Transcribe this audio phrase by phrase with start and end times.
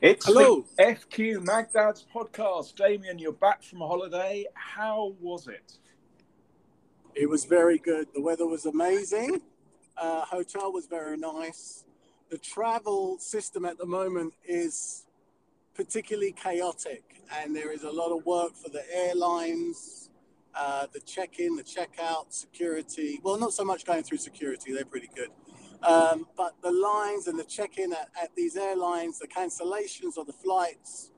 [0.00, 0.64] It's Hello.
[0.76, 2.76] the FQ Magdads podcast.
[2.76, 4.46] Damien, you're back from holiday.
[4.54, 5.72] How was it?
[7.16, 8.06] It was very good.
[8.14, 9.40] The weather was amazing.
[9.96, 11.84] Uh, hotel was very nice.
[12.30, 15.04] The travel system at the moment is
[15.74, 17.02] particularly chaotic,
[17.36, 20.10] and there is a lot of work for the airlines,
[20.54, 23.18] uh, the check-in, the check-out, security.
[23.24, 25.30] Well, not so much going through security; they're pretty good.
[25.82, 30.32] Um, but the lines and the check-in at, at these airlines, the cancellations of the
[30.32, 31.12] flights,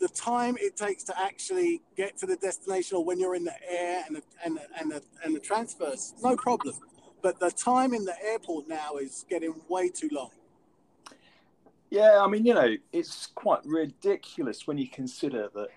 [0.00, 3.54] the time it takes to actually get to the destination or when you're in the
[3.70, 6.74] air and the, and the, and the, and the transfers, no problem.
[7.22, 10.30] But the time in the airport now is getting way too long.
[11.90, 15.68] Yeah, I mean, you know, it's quite ridiculous when you consider that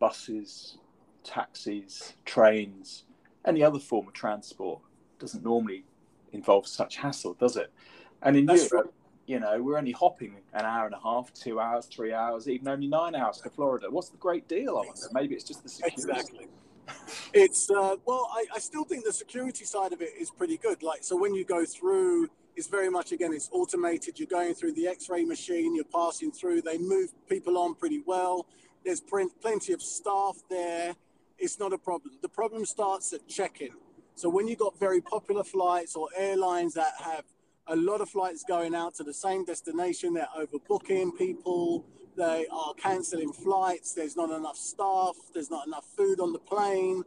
[0.00, 0.78] buses,
[1.22, 3.04] taxis, trains,
[3.46, 4.80] any other form of transport
[5.18, 5.84] doesn't normally
[6.34, 7.72] involve such hassle, does it?
[8.22, 8.92] And in That's Europe,
[9.26, 12.68] you know, we're only hopping an hour and a half, two hours, three hours, even
[12.68, 13.86] only nine hours to Florida.
[13.90, 14.76] What's the great deal?
[14.76, 15.00] I wonder.
[15.12, 16.02] Maybe it's just the security.
[16.02, 16.48] Exactly.
[17.32, 20.82] It's uh, well, I, I still think the security side of it is pretty good.
[20.82, 24.18] Like, so when you go through, it's very much again, it's automated.
[24.18, 25.74] You're going through the X-ray machine.
[25.74, 26.60] You're passing through.
[26.60, 28.46] They move people on pretty well.
[28.84, 30.94] There's plen- plenty of staff there.
[31.38, 32.18] It's not a problem.
[32.20, 33.70] The problem starts at check-in.
[34.14, 37.24] So when you've got very popular flights or airlines that have
[37.66, 41.84] a lot of flights going out to the same destination, they're overbooking people.
[42.16, 43.92] They are cancelling flights.
[43.92, 45.16] There's not enough staff.
[45.32, 47.02] There's not enough food on the plane.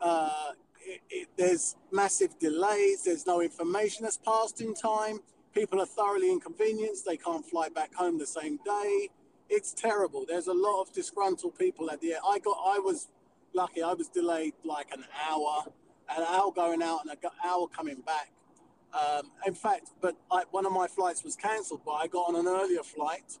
[0.00, 3.04] Uh, it, it, there's massive delays.
[3.04, 5.18] There's no information that's passed in time.
[5.54, 7.04] People are thoroughly inconvenienced.
[7.06, 9.08] They can't fly back home the same day.
[9.48, 10.24] It's terrible.
[10.26, 12.20] There's a lot of disgruntled people at the air.
[12.26, 12.56] I got.
[12.64, 13.08] I was
[13.54, 13.82] lucky.
[13.82, 15.64] I was delayed like an hour,
[16.16, 18.30] an hour going out and an hour coming back.
[18.92, 22.36] Um, in fact, but I, one of my flights was cancelled, but I got on
[22.36, 23.38] an earlier flight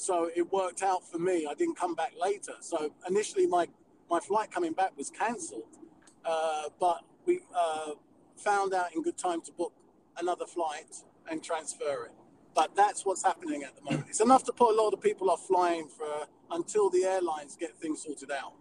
[0.00, 1.46] so it worked out for me.
[1.48, 2.54] I didn't come back later.
[2.60, 3.68] So initially, my
[4.10, 5.76] my flight coming back was cancelled,
[6.24, 7.90] uh, but we uh,
[8.34, 9.72] found out in good time to book
[10.18, 10.96] another flight
[11.30, 12.12] and transfer it.
[12.54, 14.06] But that's what's happening at the moment.
[14.08, 17.76] It's enough to put a lot of people off flying for until the airlines get
[17.76, 18.54] things sorted out.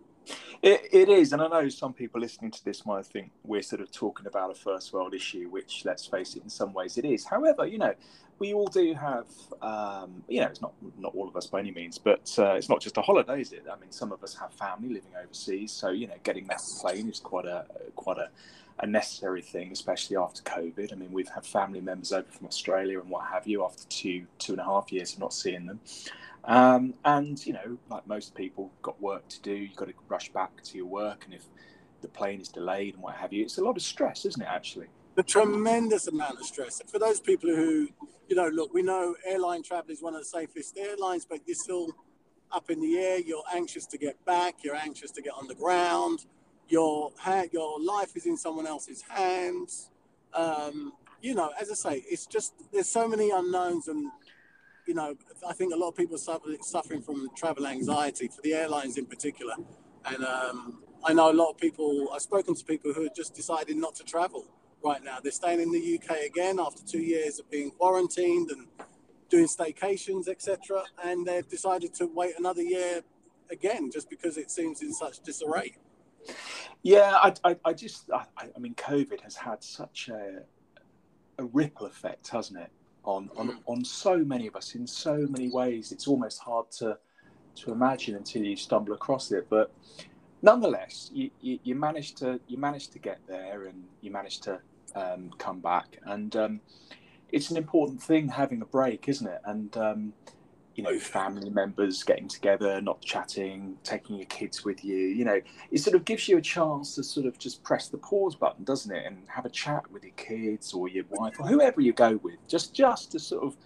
[0.62, 3.82] It, it is, and I know some people listening to this might think we're sort
[3.82, 7.06] of talking about a first world issue, which, let's face it, in some ways it
[7.06, 7.26] is.
[7.26, 7.94] However, you know,
[8.40, 9.28] we all do have,
[9.62, 12.70] um, you know, it's not not all of us by any means, but uh, it's
[12.70, 13.66] not just a holiday, is it?
[13.72, 17.10] I mean, some of us have family living overseas, so you know, getting that plane
[17.10, 18.30] is quite a quite a,
[18.80, 20.92] a necessary thing, especially after COVID.
[20.92, 24.26] I mean, we've had family members over from Australia and what have you after two
[24.40, 25.80] two and a half years of not seeing them.
[26.46, 29.54] Um, and you know, like most people, got work to do.
[29.54, 31.44] You've got to rush back to your work, and if
[32.02, 34.48] the plane is delayed and what have you, it's a lot of stress, isn't it?
[34.48, 37.90] Actually, a tremendous amount of stress for those people who,
[38.30, 41.56] you know, look, we know airline travel is one of the safest airlines, but you're
[41.56, 41.90] still
[42.52, 43.20] up in the air.
[43.20, 44.64] You're anxious to get back.
[44.64, 46.26] You're anxious to get on the ground.
[46.70, 47.12] Your
[47.52, 49.90] your life is in someone else's hands.
[50.34, 54.12] Um, you know, as I say, it's just there's so many unknowns and
[54.90, 55.16] you know,
[55.48, 59.06] I think a lot of people are suffering from travel anxiety for the airlines in
[59.06, 59.54] particular.
[60.04, 63.36] And um, I know a lot of people, I've spoken to people who have just
[63.36, 64.48] decided not to travel
[64.84, 65.20] right now.
[65.22, 68.66] They're staying in the UK again after two years of being quarantined and
[69.30, 70.82] doing staycations, etc.
[71.06, 73.04] And they've decided to wait another year
[73.52, 75.76] again just because it seems in such disarray.
[76.82, 78.26] Yeah, I, I, I just, I,
[78.56, 80.42] I mean, COVID has had such a,
[81.38, 82.72] a ripple effect, hasn't it?
[83.10, 85.92] On, on on so many of us in so many ways.
[85.92, 86.98] It's almost hard to
[87.56, 89.48] to imagine until you stumble across it.
[89.50, 89.72] But
[90.42, 94.60] nonetheless, you, you, you managed to you managed to get there and you managed to
[94.96, 96.00] um, come back.
[96.04, 96.62] And um,
[97.32, 99.42] it's an important thing having a break, isn't it?
[99.46, 100.14] And um,
[100.80, 104.96] you know, family members getting together, not chatting, taking your kids with you.
[104.96, 105.42] You know,
[105.72, 108.64] it sort of gives you a chance to sort of just press the pause button,
[108.64, 111.92] doesn't it, and have a chat with your kids or your wife or whoever you
[111.92, 113.58] go with, just just to sort of.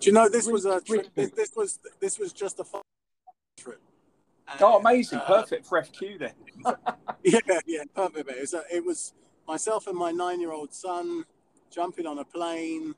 [0.00, 1.08] Do you know this was a trip?
[1.14, 2.80] This, this was this was just a fun
[3.58, 3.82] trip.
[4.50, 5.18] And, oh, amazing!
[5.18, 6.32] Uh, perfect for FQ then.
[7.22, 8.30] yeah, yeah, perfect.
[8.30, 9.12] It was, it was
[9.46, 11.24] myself and my nine-year-old son
[11.70, 12.94] jumping on a plane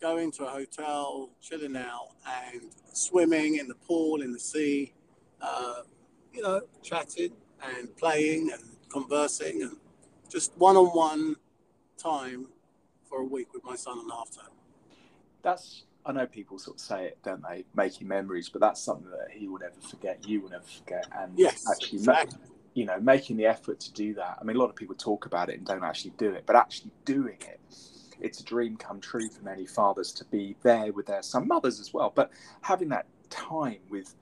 [0.00, 2.10] going to a hotel, chilling out,
[2.52, 2.62] and
[2.92, 4.92] swimming in the pool, in the sea,
[5.40, 5.82] uh,
[6.32, 7.32] you know, chatting
[7.62, 9.76] and playing and conversing and
[10.28, 11.36] just one on one
[11.96, 12.46] time
[13.08, 14.28] for a week with my son on half.
[15.42, 17.64] That's, I know people sort of say it, don't they?
[17.74, 21.06] Making memories, but that's something that he will never forget, you will never forget.
[21.16, 22.38] And yes, actually, exactly.
[22.74, 24.38] you know, making the effort to do that.
[24.40, 26.56] I mean, a lot of people talk about it and don't actually do it, but
[26.56, 27.60] actually doing it
[28.20, 31.80] it's a dream come true for many fathers to be there with their son, mothers
[31.80, 32.12] as well.
[32.14, 32.30] But
[32.62, 34.14] having that time with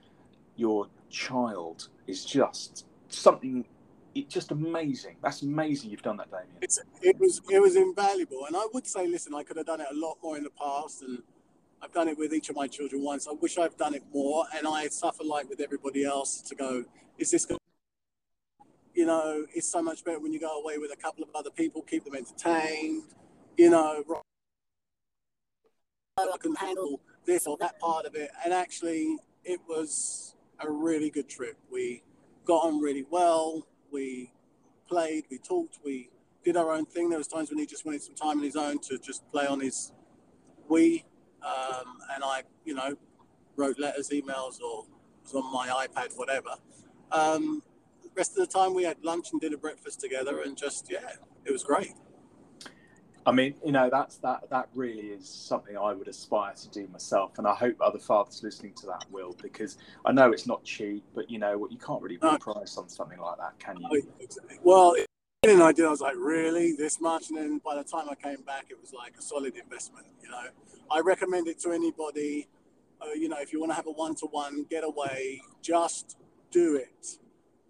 [0.56, 3.64] your child is just something
[4.14, 5.16] it's just amazing.
[5.22, 6.48] That's amazing you've done that, Damien.
[6.62, 9.80] It's, it was it was invaluable, and I would say, listen, I could have done
[9.80, 11.22] it a lot more in the past, and
[11.82, 13.26] I've done it with each of my children once.
[13.26, 16.84] I wish I've done it more, and I suffer like with everybody else to go.
[17.18, 17.58] Is this going?
[18.94, 21.50] You know, it's so much better when you go away with a couple of other
[21.50, 23.02] people, keep them entertained.
[23.56, 24.04] You know,
[26.18, 31.10] I can handle this or that part of it, and actually, it was a really
[31.10, 31.56] good trip.
[31.70, 32.02] We
[32.44, 34.32] got on really well we
[34.88, 36.10] played, we talked, we
[36.44, 37.08] did our own thing.
[37.08, 39.46] There was times when he just wanted some time on his own to just play
[39.46, 39.92] on his
[40.68, 41.04] Wii,
[41.42, 42.96] um, and I, you know,
[43.56, 44.84] wrote letters, emails, or
[45.22, 46.56] was on my iPad, whatever.
[47.12, 47.62] Um,
[48.16, 51.12] rest of the time, we had lunch and a breakfast together, and just yeah,
[51.44, 51.92] it was great.
[53.26, 56.86] I mean, you know, that's that that really is something I would aspire to do
[56.92, 60.62] myself, and I hope other fathers listening to that will, because I know it's not
[60.62, 63.58] cheap, but you know what, you can't really put a price on something like that,
[63.58, 64.02] can you?
[64.62, 64.94] Well,
[65.42, 65.84] and I did.
[65.84, 67.28] I was like, really, this much?
[67.28, 70.06] And then by the time I came back, it was like a solid investment.
[70.22, 70.40] You know,
[70.90, 72.48] I recommend it to anybody.
[73.00, 76.16] Uh, you know, if you want to have a one-to-one getaway, just
[76.50, 77.18] do it.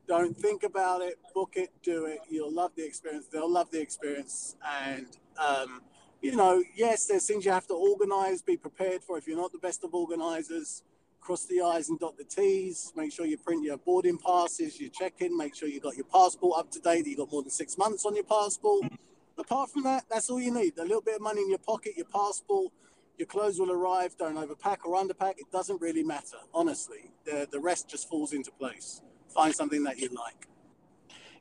[0.06, 1.14] Don't think about it.
[1.34, 1.70] Book it.
[1.82, 2.20] Do it.
[2.28, 3.26] You'll love the experience.
[3.26, 5.06] They'll love the experience, and
[5.38, 5.82] um,
[6.20, 9.18] you know, yes, there's things you have to organize, be prepared for.
[9.18, 10.82] If you're not the best of organizers,
[11.20, 12.92] cross the I's and dot the T's.
[12.96, 16.06] Make sure you print your boarding passes, your check in, make sure you got your
[16.06, 18.84] passport up to date, you got more than six months on your passport.
[19.36, 20.78] Apart from that, that's all you need.
[20.78, 22.72] A little bit of money in your pocket, your passport,
[23.18, 24.16] your clothes will arrive.
[24.16, 25.38] Don't overpack or underpack.
[25.38, 27.10] It doesn't really matter, honestly.
[27.24, 29.02] The, the rest just falls into place.
[29.28, 30.48] Find something that you like.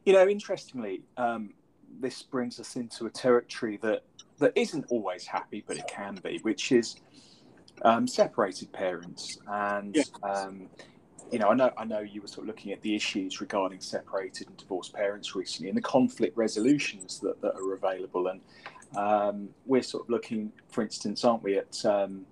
[0.06, 1.54] You know, interestingly, um,
[2.00, 4.04] this brings us into a territory that
[4.40, 6.96] that isn't always happy, but it can be, which is
[7.84, 9.40] um, separated parents.
[9.48, 10.04] And yeah.
[10.24, 10.70] um,
[11.32, 13.80] you know, I know I know you were sort of looking at the issues regarding
[13.80, 18.28] separated and divorced parents recently, and the conflict resolutions that, that are available.
[18.28, 18.42] And
[18.96, 22.26] um, we're sort of looking, for instance, aren't we, at um,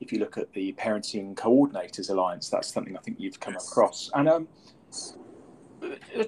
[0.00, 3.70] if you look at the Parenting Coordinators Alliance, that's something I think you've come yes.
[3.70, 4.10] across.
[4.14, 4.48] And um,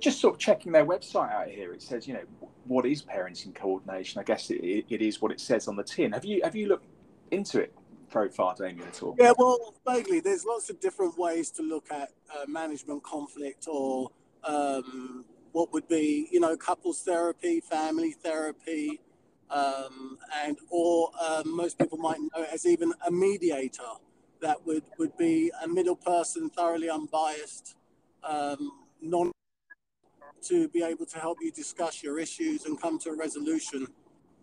[0.00, 3.54] just sort of checking their website out here, it says, you know, what is parenting
[3.54, 4.20] coordination?
[4.20, 6.12] I guess it, it is what it says on the tin.
[6.12, 6.86] Have you have you looked
[7.30, 7.74] into it
[8.10, 9.16] very far, Damien, at all?
[9.18, 10.20] Yeah, well, vaguely.
[10.20, 14.10] There's lots of different ways to look at uh, management conflict, or
[14.44, 19.00] um, what would be, you know, couples therapy, family therapy,
[19.50, 23.82] um, and or um, most people might know as even a mediator.
[24.40, 27.76] That would would be a middle person, thoroughly unbiased,
[28.22, 28.70] um,
[29.00, 29.32] non
[30.44, 33.86] to be able to help you discuss your issues and come to a resolution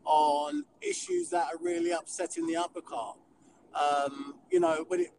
[0.04, 3.16] on issues that are really upsetting the upper car.
[3.74, 5.12] Um, you know, when it,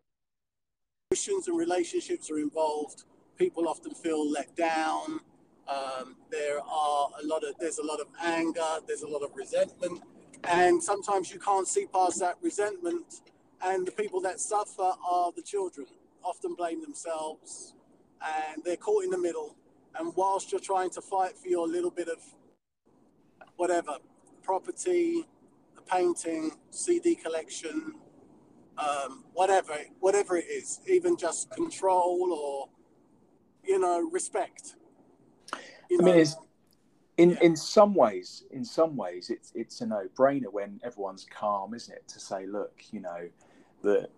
[1.10, 3.04] emotions and relationships are involved,
[3.36, 5.20] people often feel let down.
[5.68, 9.30] Um, there are a lot of there's a lot of anger, there's a lot of
[9.34, 10.02] resentment,
[10.44, 13.20] and sometimes you can't see past that resentment.
[13.64, 15.86] And the people that suffer are the children.
[16.24, 17.74] Often blame themselves,
[18.20, 19.54] and they're caught in the middle
[19.98, 22.18] and whilst you're trying to fight for your little bit of
[23.56, 23.96] whatever
[24.42, 25.24] property,
[25.76, 27.94] a painting, CD collection,
[28.78, 32.68] um, whatever, whatever it is, even just control or
[33.64, 34.74] you know respect.
[35.90, 36.36] You I know, mean, it's,
[37.18, 37.36] in yeah.
[37.42, 41.94] in some ways, in some ways, it's it's a no brainer when everyone's calm, isn't
[41.94, 42.08] it?
[42.08, 43.28] To say, look, you know,
[43.82, 44.10] that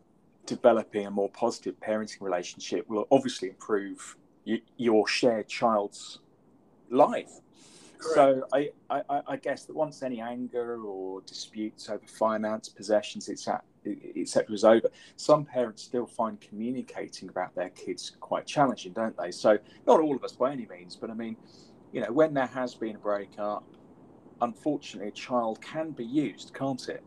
[0.46, 4.16] developing a more positive parenting relationship will obviously improve
[4.76, 6.20] your shared child's
[6.90, 7.40] life.
[7.98, 8.14] Correct.
[8.14, 13.62] So I, I, I, guess that once any anger or disputes over finance, possessions, etc.,
[13.84, 19.30] is over, some parents still find communicating about their kids quite challenging, don't they?
[19.30, 21.36] So not all of us by any means, but I mean,
[21.92, 23.64] you know, when there has been a breakup,
[24.40, 27.02] unfortunately, a child can be used, can't it,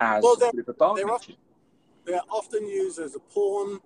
[0.00, 1.36] as well, of a bargaining they're, often,
[2.06, 3.80] they're often used as a pawn.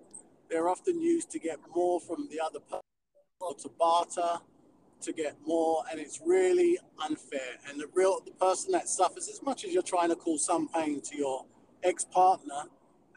[0.49, 2.92] They're often used to get more from the other person
[3.39, 4.39] or to barter
[5.01, 7.57] to get more and it's really unfair.
[7.67, 10.69] And the real the person that suffers as much as you're trying to cause some
[10.69, 11.45] pain to your
[11.83, 12.63] ex-partner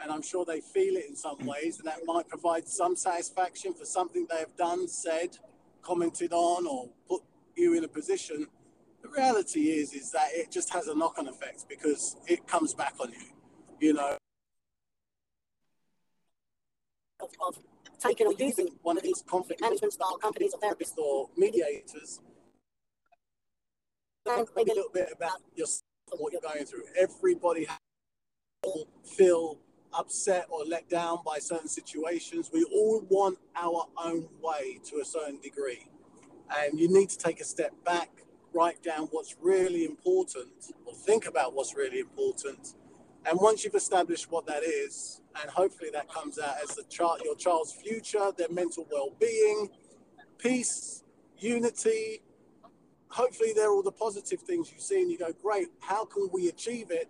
[0.02, 1.46] and i'm sure they feel it in some mm.
[1.46, 5.38] ways and that might provide some satisfaction for something they have done said
[5.82, 7.22] commented on or put
[7.56, 8.46] you in a position
[9.02, 12.94] the reality is is that it just has a knock-on effect because it comes back
[13.00, 13.26] on you
[13.80, 14.16] you know
[17.98, 22.20] taking or using one of these conflict management style companies or therapists or mediators.
[24.26, 26.84] And maybe a little bit about yourself and what you're going through.
[26.98, 27.66] Everybody
[29.04, 29.58] feel
[29.92, 32.50] upset or let down by certain situations.
[32.52, 35.88] We all want our own way to a certain degree.
[36.58, 38.10] And you need to take a step back,
[38.52, 42.74] write down what's really important, or think about what's really important.
[43.24, 47.20] And once you've established what that is, and hopefully that comes out as the child,
[47.24, 49.70] your child's future, their mental well-being,
[50.38, 51.02] peace,
[51.38, 52.22] unity.
[53.08, 55.68] Hopefully, they're all the positive things you see, and you go, "Great!
[55.80, 57.08] How can we achieve it?"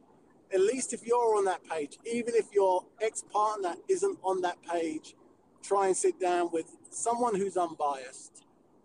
[0.52, 5.16] At least if you're on that page, even if your ex-partner isn't on that page,
[5.62, 8.44] try and sit down with someone who's unbiased,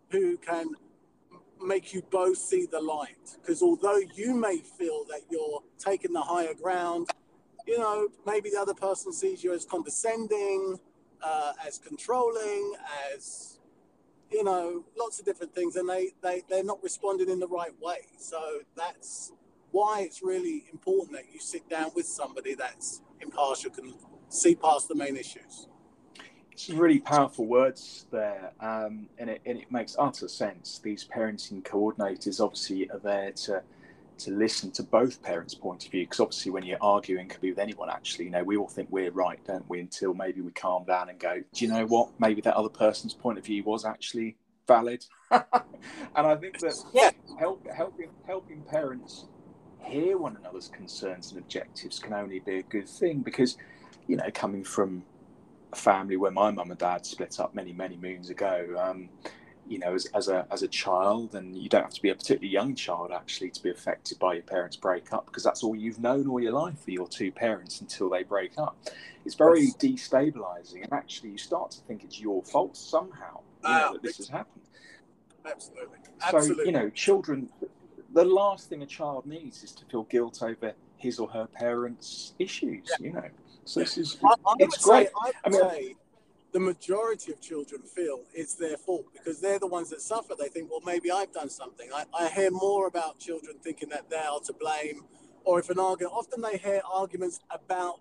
[0.09, 0.75] who can
[1.61, 3.37] make you both see the light.
[3.39, 7.09] Because although you may feel that you're taking the higher ground,
[7.67, 10.79] you know, maybe the other person sees you as condescending,
[11.21, 12.73] uh, as controlling,
[13.13, 13.59] as
[14.31, 17.73] you know, lots of different things, and they they they're not responding in the right
[17.81, 17.99] way.
[18.17, 19.33] So that's
[19.71, 23.93] why it's really important that you sit down with somebody that's impartial, can
[24.29, 25.67] see past the main issues.
[26.55, 30.79] Some really powerful words there, um, and, it, and it makes utter sense.
[30.79, 33.63] These parenting coordinators obviously are there to
[34.25, 37.49] to listen to both parents' point of view because obviously when you're arguing could be
[37.49, 40.51] with anyone actually you know we all think we're right don't we until maybe we
[40.51, 43.63] calm down and go do you know what maybe that other person's point of view
[43.63, 44.35] was actually
[44.67, 45.43] valid and
[46.15, 47.09] i think that yeah.
[47.39, 49.25] help, helping helping parents
[49.79, 53.57] hear one another's concerns and objectives can only be a good thing because
[54.07, 55.03] you know coming from
[55.73, 59.09] a family where my mum and dad split up many many moons ago um,
[59.71, 62.15] you know, as, as a as a child, and you don't have to be a
[62.15, 65.99] particularly young child actually to be affected by your parents' breakup because that's all you've
[65.99, 68.77] known all your life for your two parents until they break up.
[69.25, 69.77] It's very yes.
[69.77, 74.03] destabilizing, and actually, you start to think it's your fault somehow you know, uh, that
[74.03, 74.65] this has happened.
[75.45, 75.97] Absolutely.
[76.21, 76.55] Absolutely.
[76.55, 77.49] So you know, children.
[78.13, 82.33] The last thing a child needs is to feel guilt over his or her parents'
[82.39, 82.89] issues.
[82.99, 83.07] Yeah.
[83.07, 83.29] You know,
[83.63, 85.07] so this is I, I it's great.
[85.07, 85.95] Say, I, I mean, say
[86.53, 90.33] the majority of children feel it's their fault because they're the ones that suffer.
[90.37, 91.89] They think, well, maybe I've done something.
[91.93, 95.05] I, I hear more about children thinking that they are to blame,
[95.45, 97.99] or if an argument, often they hear arguments about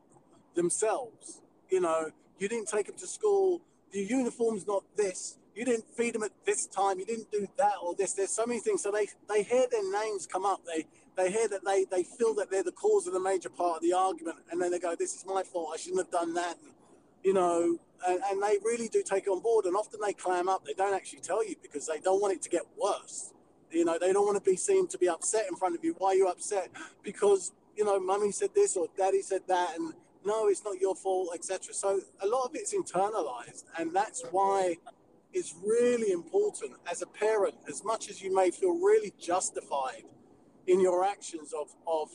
[0.54, 1.40] themselves.
[1.70, 3.60] You know, you didn't take them to school,
[3.92, 7.74] the uniform's not this, you didn't feed them at this time, you didn't do that
[7.82, 8.14] or this.
[8.14, 8.82] There's so many things.
[8.82, 10.60] So they, they hear their names come up.
[10.64, 13.76] They, they hear that they, they feel that they're the cause of the major part
[13.76, 14.38] of the argument.
[14.50, 15.70] And then they go, this is my fault.
[15.74, 16.56] I shouldn't have done that.
[16.62, 16.72] And,
[17.22, 19.66] you know, and, and, they really do take it on board.
[19.66, 20.64] And often they clam up.
[20.64, 23.32] They don't actually tell you because they don't want it to get worse.
[23.70, 25.94] You know, they don't want to be seen to be upset in front of you.
[25.98, 26.70] Why are you upset?
[27.02, 30.94] Because you know, mummy said this or daddy said that, and no, it's not your
[30.94, 31.72] fault, etc.
[31.72, 34.76] So a lot of it's internalized, and that's why
[35.32, 40.02] it's really important as a parent, as much as you may feel really justified
[40.66, 42.10] in your actions of of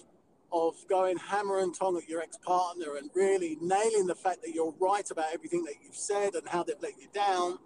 [0.55, 4.73] of going hammer and tong at your ex-partner and really nailing the fact that you're
[4.79, 7.59] right about everything that you've said and how they've let you down,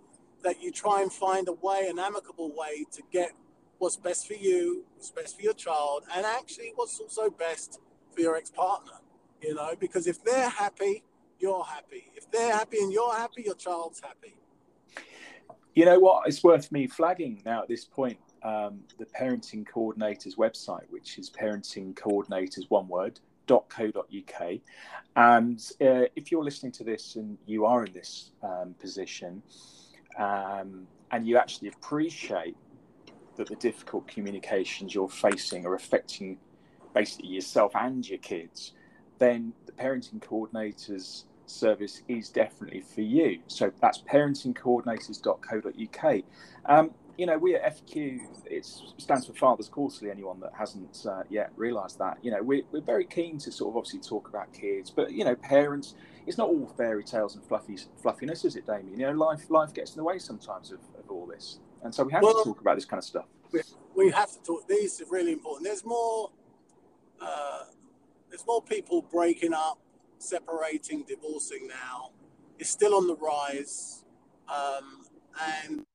[0.44, 3.32] that you try and find a way, an amicable way to get
[3.78, 7.80] what's best for you, what's best for your child, and actually what's also best
[8.12, 8.94] for your ex-partner.
[9.40, 11.04] You know, because if they're happy,
[11.40, 12.12] you're happy.
[12.16, 14.36] If they're happy and you're happy, your child's happy.
[15.76, 16.28] You know what?
[16.28, 21.30] It's worth me flagging now at this point um, the parenting coordinators website, which is
[21.30, 24.60] parenting coordinators one word .co.uk.
[25.16, 29.42] And uh, if you're listening to this and you are in this um, position
[30.18, 32.56] um, and you actually appreciate
[33.38, 36.38] that the difficult communications you're facing are affecting
[36.94, 38.74] basically yourself and your kids,
[39.18, 43.40] then the parenting coordinators service is definitely for you.
[43.48, 46.24] So that's parentingcoordinators.co.uk.
[46.66, 48.66] Um, you know, we at FQ, it
[48.98, 50.10] stands for Fathers Quarterly.
[50.10, 53.74] Anyone that hasn't uh, yet realised that, you know, we're, we're very keen to sort
[53.74, 55.96] of obviously talk about kids, but you know, parents.
[56.28, 59.00] It's not all fairy tales and fluffy fluffiness, is it, Damien?
[59.00, 62.04] You know, life life gets in the way sometimes of, of all this, and so
[62.04, 63.26] we have well, to talk about this kind of stuff.
[63.52, 63.62] We,
[63.96, 64.68] we have to talk.
[64.68, 65.66] These are really important.
[65.66, 66.30] There's more.
[67.20, 67.64] Uh,
[68.30, 69.80] there's more people breaking up,
[70.20, 72.12] separating, divorcing now.
[72.60, 74.06] It's still on the rise,
[74.48, 75.06] um,
[75.66, 75.86] and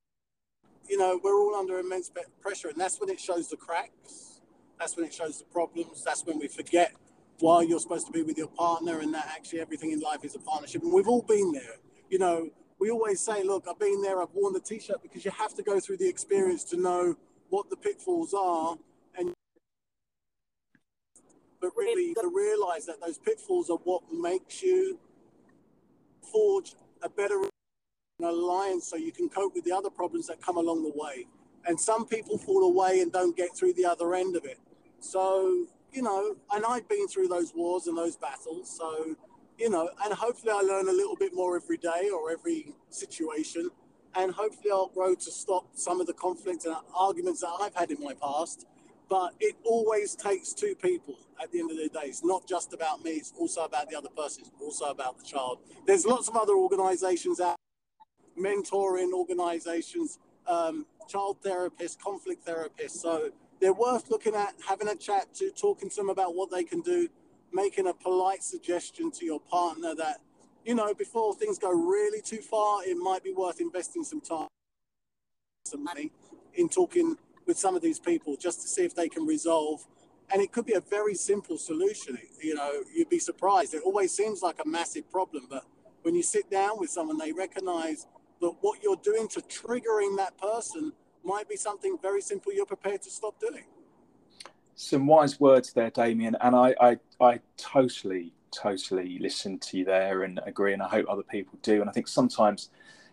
[0.88, 2.10] you know, we're all under immense
[2.40, 4.40] pressure, and that's when it shows the cracks.
[4.78, 6.02] That's when it shows the problems.
[6.04, 6.92] That's when we forget
[7.40, 10.34] why you're supposed to be with your partner, and that actually everything in life is
[10.34, 10.82] a partnership.
[10.82, 11.76] And we've all been there.
[12.10, 14.20] You know, we always say, "Look, I've been there.
[14.20, 17.16] I've worn the T-shirt," because you have to go through the experience to know
[17.48, 18.76] what the pitfalls are,
[19.16, 19.32] and
[21.60, 24.98] but really to realize that those pitfalls are what makes you
[26.20, 27.48] forge a better
[28.24, 31.26] an alliance so you can cope with the other problems that come along the way.
[31.66, 34.58] And some people fall away and don't get through the other end of it.
[35.00, 38.74] So, you know, and I've been through those wars and those battles.
[38.76, 39.16] So
[39.58, 43.70] you know, and hopefully I learn a little bit more every day or every situation.
[44.16, 47.90] And hopefully I'll grow to stop some of the conflicts and arguments that I've had
[47.90, 48.66] in my past.
[49.08, 52.06] But it always takes two people at the end of the day.
[52.06, 55.24] It's not just about me, it's also about the other person, it's also about the
[55.24, 55.58] child.
[55.86, 57.56] There's lots of other organizations out,
[58.38, 62.98] mentoring organizations, um, child therapists, conflict therapists.
[63.00, 66.64] So they're worth looking at, having a chat to, talking to them about what they
[66.64, 67.08] can do,
[67.52, 70.20] making a polite suggestion to your partner that,
[70.64, 74.48] you know, before things go really too far, it might be worth investing some time,
[75.64, 76.10] some money
[76.54, 79.86] in talking with some of these people just to see if they can resolve.
[80.32, 82.18] And it could be a very simple solution.
[82.42, 83.74] You know, you'd be surprised.
[83.74, 85.64] It always seems like a massive problem, but
[86.02, 88.06] when you sit down with someone, they recognize
[88.44, 90.92] that what you're doing to triggering that person
[91.24, 93.64] might be something very simple you're prepared to stop doing.
[94.74, 100.24] Some wise words there, Damien, and I, I, I totally, totally listen to you there
[100.24, 101.80] and agree, and I hope other people do.
[101.80, 102.68] And I think sometimes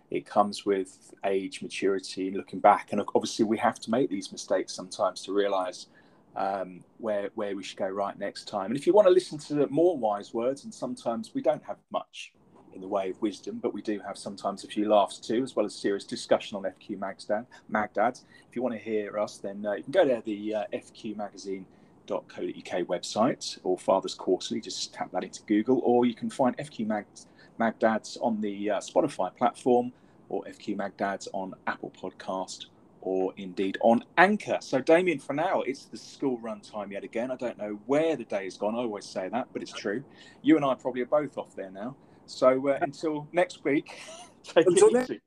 [0.10, 2.92] it comes with age, maturity, and looking back.
[2.92, 5.88] And obviously, we have to make these mistakes sometimes to realise
[6.36, 8.72] um, where where we should go right next time.
[8.72, 11.78] And if you want to listen to more wise words, and sometimes we don't have
[11.92, 12.34] much
[12.74, 15.56] in the way of wisdom, but we do have sometimes a few laughs too, as
[15.56, 17.46] well as serious discussion on FQ Magdad.
[17.72, 18.24] Magdads.
[18.50, 21.18] If you want to hear us, then uh, you can go to the uh, FQ
[21.18, 24.62] Magazine.co.uk website or Father's Quarterly.
[24.62, 27.06] Just tap that into Google, or you can find FQ Mag-
[27.60, 29.92] Magdads on the uh, Spotify platform
[30.30, 32.66] or FQ Magdads on Apple Podcast
[33.02, 34.58] or indeed on Anchor.
[34.62, 37.32] So, Damien, for now, it's the school run time yet again.
[37.32, 38.76] I don't know where the day has gone.
[38.76, 40.04] I always say that, but it's true.
[40.42, 41.96] You and I probably are both off there now.
[42.26, 44.00] So uh, until next week,
[44.44, 45.22] take until it easy.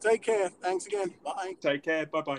[0.00, 0.48] Take care.
[0.48, 1.14] Thanks again.
[1.24, 1.54] Bye.
[1.60, 2.06] Take care.
[2.06, 2.38] Bye bye.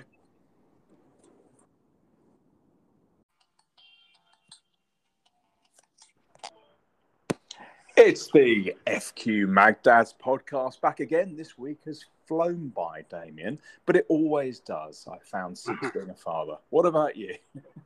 [8.01, 11.35] It's the FQ Magdads podcast back again.
[11.35, 15.05] This week has flown by, Damien, but it always does.
[15.11, 16.55] I found since being a father.
[16.69, 17.35] What about you?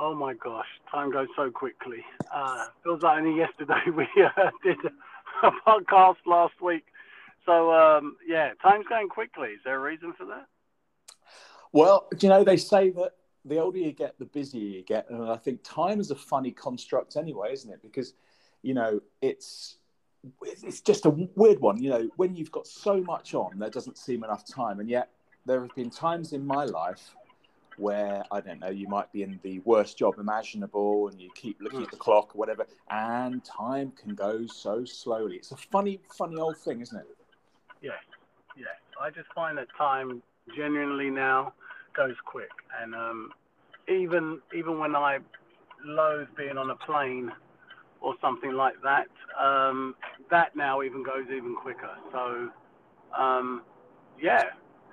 [0.00, 2.04] Oh my gosh, time goes so quickly.
[2.32, 4.78] Uh, feels like only yesterday we uh, did
[5.42, 6.84] a podcast last week.
[7.44, 9.48] So um, yeah, time's going quickly.
[9.50, 10.46] Is there a reason for that?
[11.72, 13.12] Well, you know they say that
[13.44, 16.52] the older you get, the busier you get, and I think time is a funny
[16.52, 17.82] construct anyway, isn't it?
[17.82, 18.14] Because
[18.62, 19.78] you know it's
[20.42, 21.82] it's just a weird one.
[21.82, 25.10] You know, when you've got so much on, there doesn't seem enough time, and yet
[25.44, 27.16] there have been times in my life
[27.78, 31.60] where I don't know, you might be in the worst job imaginable and you keep
[31.60, 35.36] looking at the clock or whatever, and time can go so slowly.
[35.36, 37.06] It's a funny, funny old thing, isn't it?
[37.80, 37.90] Yeah,
[38.56, 38.66] yeah.
[39.00, 40.22] I just find that time
[40.56, 41.52] genuinely now
[41.94, 43.32] goes quick, and um,
[43.88, 45.18] even even when I
[45.84, 47.30] loathe being on a plane
[48.00, 49.08] or something like that,
[49.40, 49.94] um,
[50.30, 51.90] that now even goes even quicker.
[52.12, 52.50] So,
[53.16, 53.62] um,
[54.20, 54.44] yeah,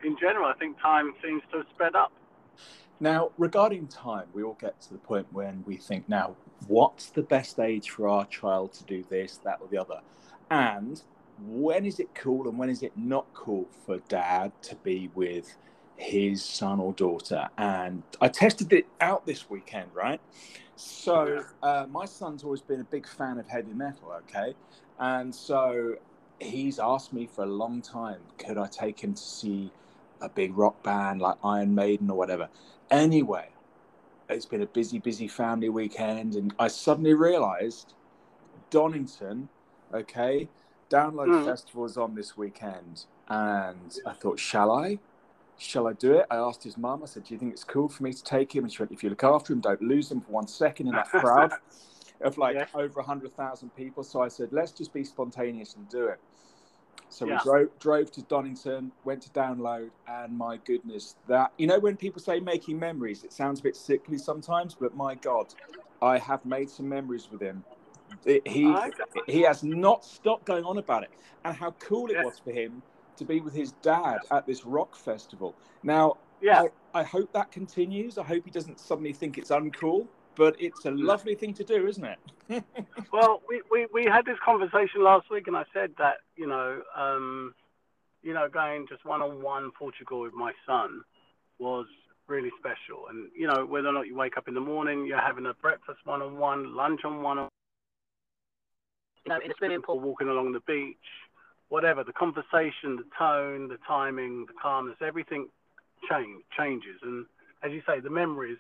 [0.03, 2.11] in general, I think time seems to have sped up.
[2.99, 6.35] Now, regarding time, we all get to the point when we think, now,
[6.67, 9.99] what's the best age for our child to do this, that, or the other?
[10.49, 11.01] And
[11.45, 15.57] when is it cool and when is it not cool for dad to be with
[15.97, 17.49] his son or daughter?
[17.57, 20.21] And I tested it out this weekend, right?
[20.77, 24.55] So, uh, my son's always been a big fan of heavy metal, okay?
[24.99, 25.95] And so
[26.39, 29.71] he's asked me for a long time, could I take him to see
[30.21, 32.49] a big rock band like Iron Maiden or whatever?
[32.89, 33.49] Anyway,
[34.29, 37.93] it's been a busy, busy family weekend, and I suddenly realised
[38.69, 39.49] Donington,
[39.93, 40.49] okay,
[40.89, 41.45] Download mm.
[41.45, 44.99] Festival is on this weekend, and I thought, shall I?
[45.57, 46.25] Shall I do it?
[46.29, 47.01] I asked his mum.
[47.01, 48.91] I said, "Do you think it's cool for me to take him?" And she went,
[48.91, 51.53] "If you look after him, don't lose him for one second in that crowd
[52.21, 52.65] of like yeah.
[52.75, 56.19] over hundred thousand people." So I said, "Let's just be spontaneous and do it."
[57.09, 57.35] So yeah.
[57.35, 61.95] we drove, drove to Donington, went to download, and my goodness, that you know when
[61.95, 65.53] people say making memories, it sounds a bit sickly sometimes, but my God,
[66.01, 67.63] I have made some memories with him.
[68.25, 68.73] It, he
[69.27, 71.11] he has not stopped going on about it,
[71.43, 72.23] and how cool it yeah.
[72.23, 72.81] was for him
[73.17, 75.55] to be with his dad at this rock festival.
[75.83, 76.63] Now, yeah,
[76.93, 78.17] I, I hope that continues.
[78.17, 81.87] I hope he doesn't suddenly think it's uncool but it's a lovely thing to do,
[81.87, 82.63] isn't it?
[83.11, 86.81] well, we, we, we had this conversation last week, and I said that you know,
[86.95, 87.53] um,
[88.21, 91.01] you know, going just one on one Portugal with my son
[91.59, 91.85] was
[92.27, 93.05] really special.
[93.09, 95.53] And you know, whether or not you wake up in the morning, you're having a
[95.53, 97.49] breakfast one on one, lunch on one on,
[99.25, 100.97] you know, a swimming pool, walking along the beach,
[101.69, 102.03] whatever.
[102.03, 105.47] The conversation, the tone, the timing, the calmness, everything
[106.09, 106.99] change changes.
[107.03, 107.25] And
[107.63, 108.57] as you say, the memories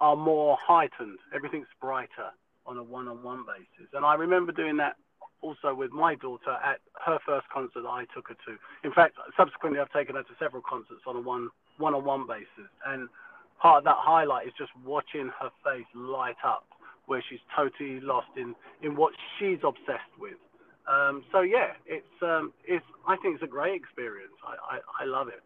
[0.00, 1.18] are more heightened.
[1.34, 2.30] Everything's brighter
[2.66, 3.90] on a one-on-one basis.
[3.94, 4.96] And I remember doing that
[5.42, 8.58] also with my daughter at her first concert that I took her to.
[8.84, 13.08] In fact, subsequently, I've taken her to several concerts on a one one-on-one basis, and
[13.60, 16.64] part of that highlight is just watching her face light up,
[17.06, 20.38] where she's totally lost in in what she's obsessed with.
[20.88, 24.32] Um, so yeah, it's um, it's I think it's a great experience.
[24.46, 25.42] I, I, I love it.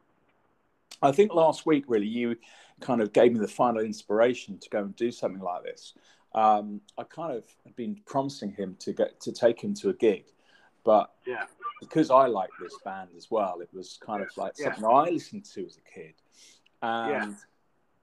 [1.03, 2.37] I think last week, really, you
[2.81, 5.95] kind of gave me the final inspiration to go and do something like this.
[6.35, 9.93] Um, I kind of had been promising him to get to take him to a
[9.93, 10.25] gig,
[10.85, 11.47] but yeah.
[11.81, 14.67] because I like this band as well, it was kind of like Yeah.
[14.67, 16.15] something I listened to as a kid,
[16.83, 17.35] and Yeah.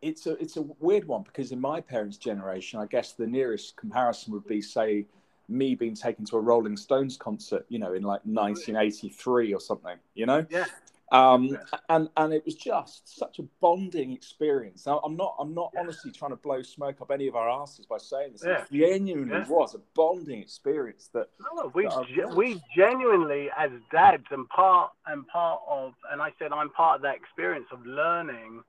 [0.01, 3.77] it's a it's a weird one because in my parents' generation, I guess the nearest
[3.77, 5.05] comparison would be say
[5.49, 9.97] me being taken to a Rolling Stones concert, you know, in like 1983 or something,
[10.13, 10.45] you know.
[10.49, 10.65] Yeah.
[11.11, 14.85] Um, and and it was just such a bonding experience.
[14.85, 15.81] Now, I'm not I'm not Yeah.
[15.81, 18.43] honestly trying to blow smoke up any of our asses by saying this.
[18.45, 18.63] Yeah.
[18.63, 19.47] It genuinely Yeah.
[19.47, 24.91] was a bonding experience that No, we that ge- we genuinely as dads and part
[25.05, 28.63] and part of and I said I'm part of that experience of learning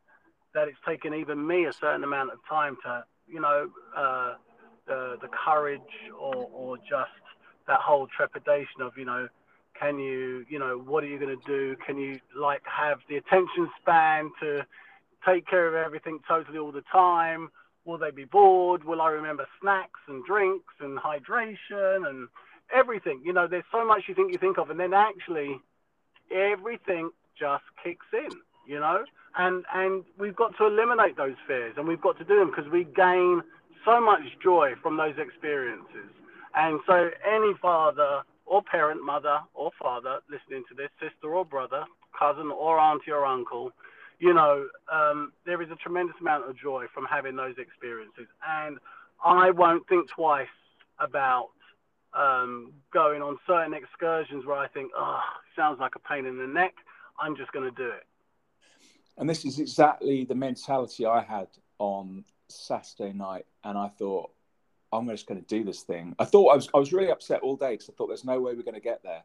[0.55, 4.35] that it's taken even me a certain amount of time to you know uh,
[4.87, 5.81] the the courage
[6.16, 7.11] or or just
[7.66, 9.29] that whole trepidation of you know
[9.78, 11.76] can you you know what are you going to do?
[11.86, 14.66] Can you like have the attention span to
[15.26, 17.50] take care of everything totally all the time?
[17.84, 18.84] Will they be bored?
[18.84, 22.28] Will i remember snacks and drinks and hydration and
[22.74, 23.22] everything?
[23.24, 25.58] You know there's so much you think you think of and then actually
[26.30, 28.30] everything just kicks in
[28.68, 29.04] you know?
[29.36, 32.70] And and we've got to eliminate those fears and we've got to do them because
[32.70, 33.42] we gain
[33.84, 36.12] so much joy from those experiences.
[36.54, 41.84] And so any father or parent mother or father listening to this sister or brother
[42.18, 43.72] cousin or auntie or uncle
[44.18, 48.26] you know um, there is a tremendous amount of joy from having those experiences.
[48.46, 48.78] And
[49.24, 50.46] i won't think twice
[50.98, 51.50] about
[52.14, 55.20] um, going on certain excursions where i think oh
[55.58, 56.74] sounds like a pain in the neck.
[57.20, 58.06] I'm just going to do it.
[59.16, 64.30] And this is exactly the mentality I had on Saturday night, and I thought
[64.92, 66.14] I'm just going to do this thing.
[66.18, 68.40] I thought I was I was really upset all day because I thought there's no
[68.40, 69.22] way we're going to get there,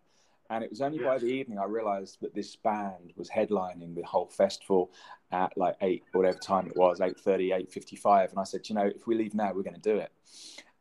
[0.50, 4.04] and it was only by the evening I realised that this band was headlining the
[4.04, 4.92] whole festival
[5.32, 9.08] at like eight whatever time it was, 8.30, 8.55, and I said, you know, if
[9.08, 10.12] we leave now, we're going to do it,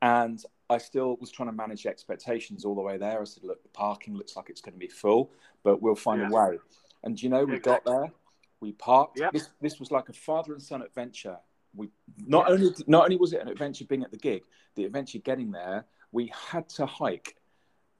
[0.02, 3.20] and I still was trying to manage expectations all the way there.
[3.20, 5.30] I said, look, the parking looks like it's going to be full,
[5.62, 6.28] but we'll find Yeah.
[6.28, 6.58] a way.
[7.04, 8.12] And you know, we got there,
[8.60, 9.20] we parked.
[9.20, 9.32] Yep.
[9.32, 11.38] This this was like a father and son adventure.
[11.74, 11.88] We
[12.26, 14.42] not only not only was it an adventure being at the gig,
[14.74, 17.36] the adventure getting there, we had to hike.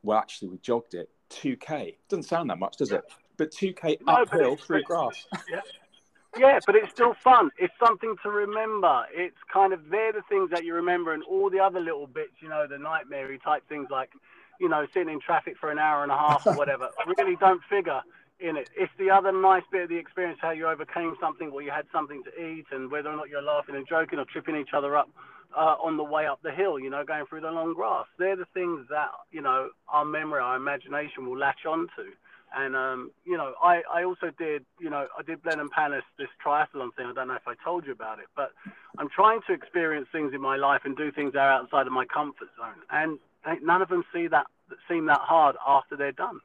[0.03, 1.97] Well, actually, we jogged it 2k.
[2.09, 3.05] Doesn't sound that much, does it?
[3.37, 5.27] But 2k No, uphill it's- through but- grass.
[6.39, 7.51] Yeah, but it's still fun.
[7.59, 9.05] It's something to remember.
[9.13, 12.33] It's kind of they're the things that you remember, and all the other little bits,
[12.41, 14.09] you know, the nightmare type things like,
[14.59, 17.63] you know, sitting in traffic for an hour and a half or whatever, really don't
[17.69, 18.01] figure
[18.41, 18.69] in it.
[18.77, 21.87] It's the other nice bit of the experience how you overcame something, or you had
[21.93, 24.97] something to eat, and whether or not you're laughing and joking or tripping each other
[24.97, 25.09] up
[25.57, 28.07] uh, on the way up the hill, you know, going through the long grass.
[28.19, 32.13] They're the things that you know our memory, our imagination will latch onto.
[32.55, 36.29] And um, you know, I, I also did, you know, I did Blenheim Palace this
[36.45, 37.07] triathlon thing.
[37.07, 38.53] I don't know if I told you about it, but
[38.99, 41.93] I'm trying to experience things in my life and do things that are outside of
[41.95, 42.83] my comfort zone.
[42.91, 43.19] And
[43.63, 44.47] none of them see that
[44.89, 46.41] seem that hard after they're done.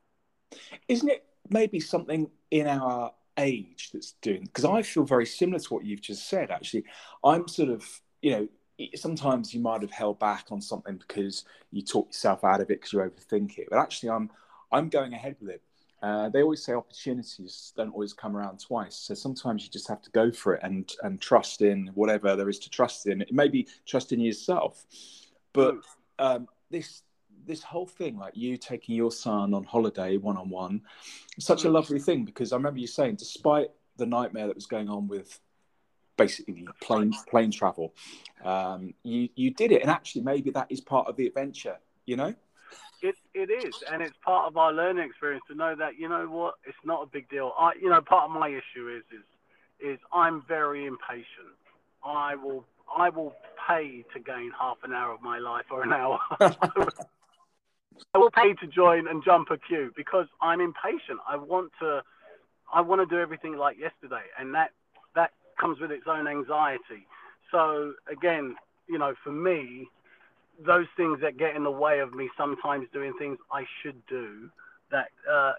[0.88, 4.44] Isn't it maybe something in our age that's doing?
[4.44, 6.52] Because I feel very similar to what you've just said.
[6.52, 6.86] Actually,
[7.24, 7.86] I'm sort of,
[8.22, 8.48] you know,
[8.96, 12.82] sometimes you might have held back on something because you talk yourself out of it
[12.82, 13.68] because you overthink it.
[13.70, 14.30] But actually, I'm
[14.72, 15.62] I'm going ahead with it.
[16.02, 18.96] Uh, they always say opportunities don't always come around twice.
[18.96, 22.50] So sometimes you just have to go for it and and trust in whatever there
[22.50, 23.22] is to trust in.
[23.22, 24.86] It may be trust in yourself,
[25.54, 25.76] but
[26.20, 27.04] um, this
[27.48, 30.82] this whole thing, like you taking your son on holiday one on one,
[31.40, 31.74] such a Mm.
[31.74, 35.40] lovely thing because I remember you saying, despite the nightmare that was going on with
[36.18, 37.94] basically plane plane travel,
[38.44, 41.78] um, you you did it, and actually maybe that is part of the adventure.
[42.06, 42.36] You know.
[43.02, 46.28] It it is, and it's part of our learning experience to know that you know
[46.28, 47.54] what, it's not a big deal.
[47.58, 49.26] I you know part of my issue is is
[49.94, 51.56] is I'm very impatient.
[52.04, 53.34] I will I will
[53.68, 56.20] pay to gain half an hour of my life or an hour.
[58.14, 61.20] I will pay to join and jump a queue because I'm impatient.
[61.28, 62.02] I want to
[62.74, 64.72] I want to do everything like yesterday, and that
[65.16, 67.08] that comes with its own anxiety.
[67.52, 68.56] So again,
[68.90, 69.88] you know, for me,
[70.66, 74.50] those things that get in the way of me sometimes doing things I should do
[74.92, 75.54] that uh,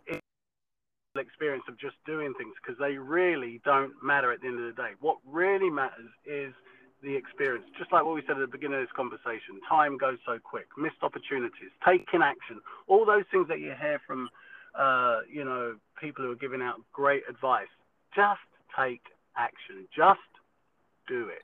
[1.17, 4.81] experience of just doing things because they really don't matter at the end of the
[4.81, 4.91] day.
[5.01, 6.55] What really matters is
[7.03, 7.65] the experience.
[7.79, 10.67] Just like what we said at the beginning of this conversation, time goes so quick.
[10.77, 14.29] Missed opportunities, taking action, all those things that you hear from,
[14.75, 17.69] uh, you know, people who are giving out great advice.
[18.15, 18.41] Just
[18.77, 19.03] take
[19.37, 19.87] action.
[19.95, 20.21] Just
[21.07, 21.43] do it.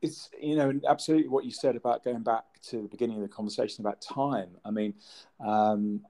[0.00, 3.28] It's you know absolutely what you said about going back to the beginning of the
[3.28, 4.50] conversation about time.
[4.64, 4.94] I mean,
[5.38, 6.00] um,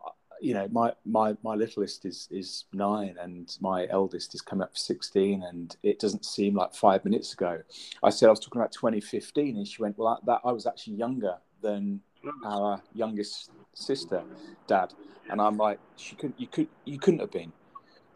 [0.42, 4.72] you know, my my my littlest is is nine, and my eldest is coming up
[4.72, 7.62] for sixteen, and it doesn't seem like five minutes ago.
[8.02, 10.66] I said I was talking about 2015, and she went, "Well, that, that I was
[10.66, 12.00] actually younger than
[12.44, 14.24] our youngest sister,
[14.66, 14.92] Dad,"
[15.30, 17.52] and I'm like, "She couldn't, you could, you couldn't have been.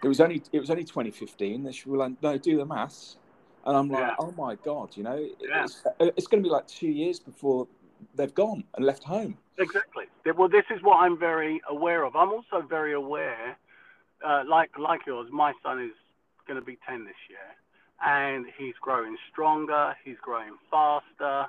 [0.02, 3.18] It was only it was only 2015." And she was like, "No, do the maths."
[3.64, 4.14] And I'm like, yeah.
[4.20, 5.64] oh my god, you know, yeah.
[5.64, 7.66] it's, it's going to be like two years before
[8.14, 9.38] they've gone and left home.
[9.58, 10.04] Exactly.
[10.36, 12.14] Well, this is what I'm very aware of.
[12.16, 13.56] I'm also very aware,
[14.24, 15.28] uh, like like yours.
[15.30, 15.92] My son is
[16.46, 17.38] going to be 10 this year,
[18.04, 19.96] and he's growing stronger.
[20.04, 21.46] He's growing faster,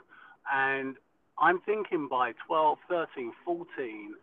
[0.54, 0.96] and
[1.40, 4.16] I'm thinking by 12, 13, 14,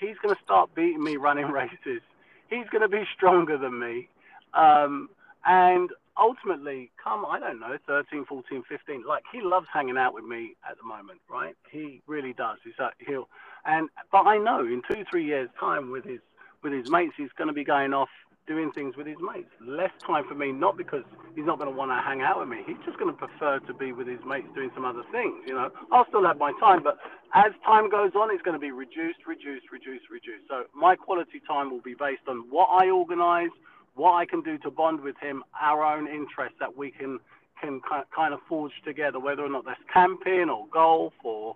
[0.00, 2.02] he's going to start beating me running races.
[2.48, 4.08] He's going to be stronger than me,
[4.54, 5.08] um,
[5.44, 10.24] and ultimately, come, I don't know, 13, 14, 15, like he loves hanging out with
[10.24, 11.54] me at the moment, right?
[11.70, 12.58] He really does.
[12.64, 13.28] He's like, he'll,
[13.64, 16.20] and, but I know in two, three years' time with his,
[16.62, 18.08] with his mates, he's going to be going off
[18.46, 19.50] doing things with his mates.
[19.60, 22.48] Less time for me, not because he's not going to want to hang out with
[22.48, 22.62] me.
[22.66, 25.34] He's just going to prefer to be with his mates doing some other things.
[25.46, 26.98] You know, I'll still have my time, but
[27.34, 30.48] as time goes on, it's going to be reduced, reduced, reduced, reduced.
[30.48, 33.54] So my quality time will be based on what I organise,
[33.94, 37.18] what I can do to bond with him, our own interests that we can
[37.60, 37.80] can
[38.14, 41.54] kind of forge together, whether or not that's camping or golf or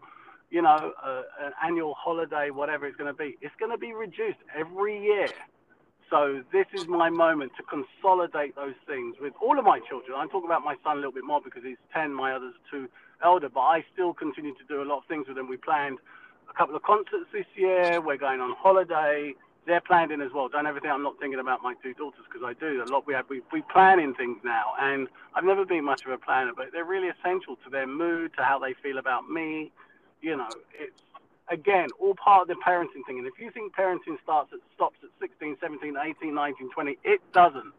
[0.51, 3.37] you know uh, an annual holiday, whatever it's going to be.
[3.41, 5.29] It's going to be reduced every year.
[6.09, 10.17] So this is my moment to consolidate those things with all of my children.
[10.17, 12.71] I'm talking about my son a little bit more because he's 10, my others are
[12.71, 12.89] two
[13.25, 15.49] elder, but I still continue to do a lot of things with them.
[15.49, 15.99] We planned
[16.49, 18.01] a couple of concerts this year.
[18.01, 19.35] We're going on holiday
[19.67, 20.49] they're planned in as well.
[20.49, 22.83] Don't ever think I'm not thinking about my two daughters because I do.
[22.83, 26.05] A lot we have we, we plan in things now, and I've never been much
[26.07, 29.29] of a planner, but they're really essential to their mood, to how they feel about
[29.29, 29.73] me.
[30.23, 31.03] You know, it's
[31.51, 33.19] again all part of the parenting thing.
[33.19, 37.21] And if you think parenting starts at stops at 16, 17, 18, 19, 20, it
[37.33, 37.73] doesn't.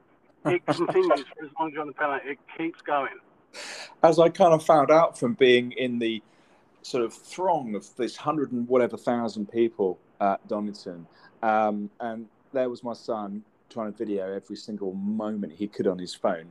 [0.46, 2.24] It continues for as long as you're on the planet.
[2.26, 3.18] It keeps going.
[4.04, 6.22] As I kind of found out from being in the
[6.82, 11.08] sort of throng of this hundred and whatever thousand people at Donington
[11.44, 16.00] um, and there was my son trying to video every single moment he could on
[16.00, 16.48] his phone.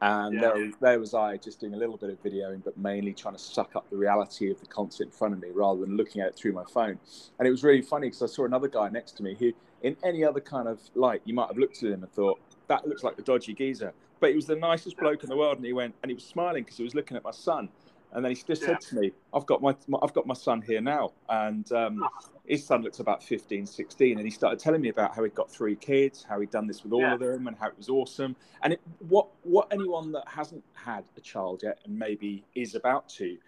[0.00, 0.40] And yeah.
[0.40, 3.40] there, there was I just doing a little bit of videoing, but mainly trying to
[3.40, 6.28] suck up the reality of the concert in front of me rather than looking at
[6.28, 6.98] it through my phone.
[7.38, 9.96] And it was really funny because I saw another guy next to me who, in
[10.04, 13.02] any other kind of light, you might have looked at him and thought, that looks
[13.02, 13.92] like the dodgy geezer.
[14.20, 15.56] But he was the nicest bloke in the world.
[15.56, 17.68] And he went, and he was smiling because he was looking at my son.
[18.12, 18.68] And then he just yeah.
[18.68, 21.12] said to me, I've got my, my, I've got my son here now.
[21.28, 22.04] And um,
[22.46, 24.18] his son looks about 15, 16.
[24.18, 26.82] And he started telling me about how he'd got three kids, how he'd done this
[26.82, 27.14] with all yeah.
[27.14, 28.36] of them and how it was awesome.
[28.62, 33.08] And it, what, what anyone that hasn't had a child yet and maybe is about
[33.10, 33.38] to,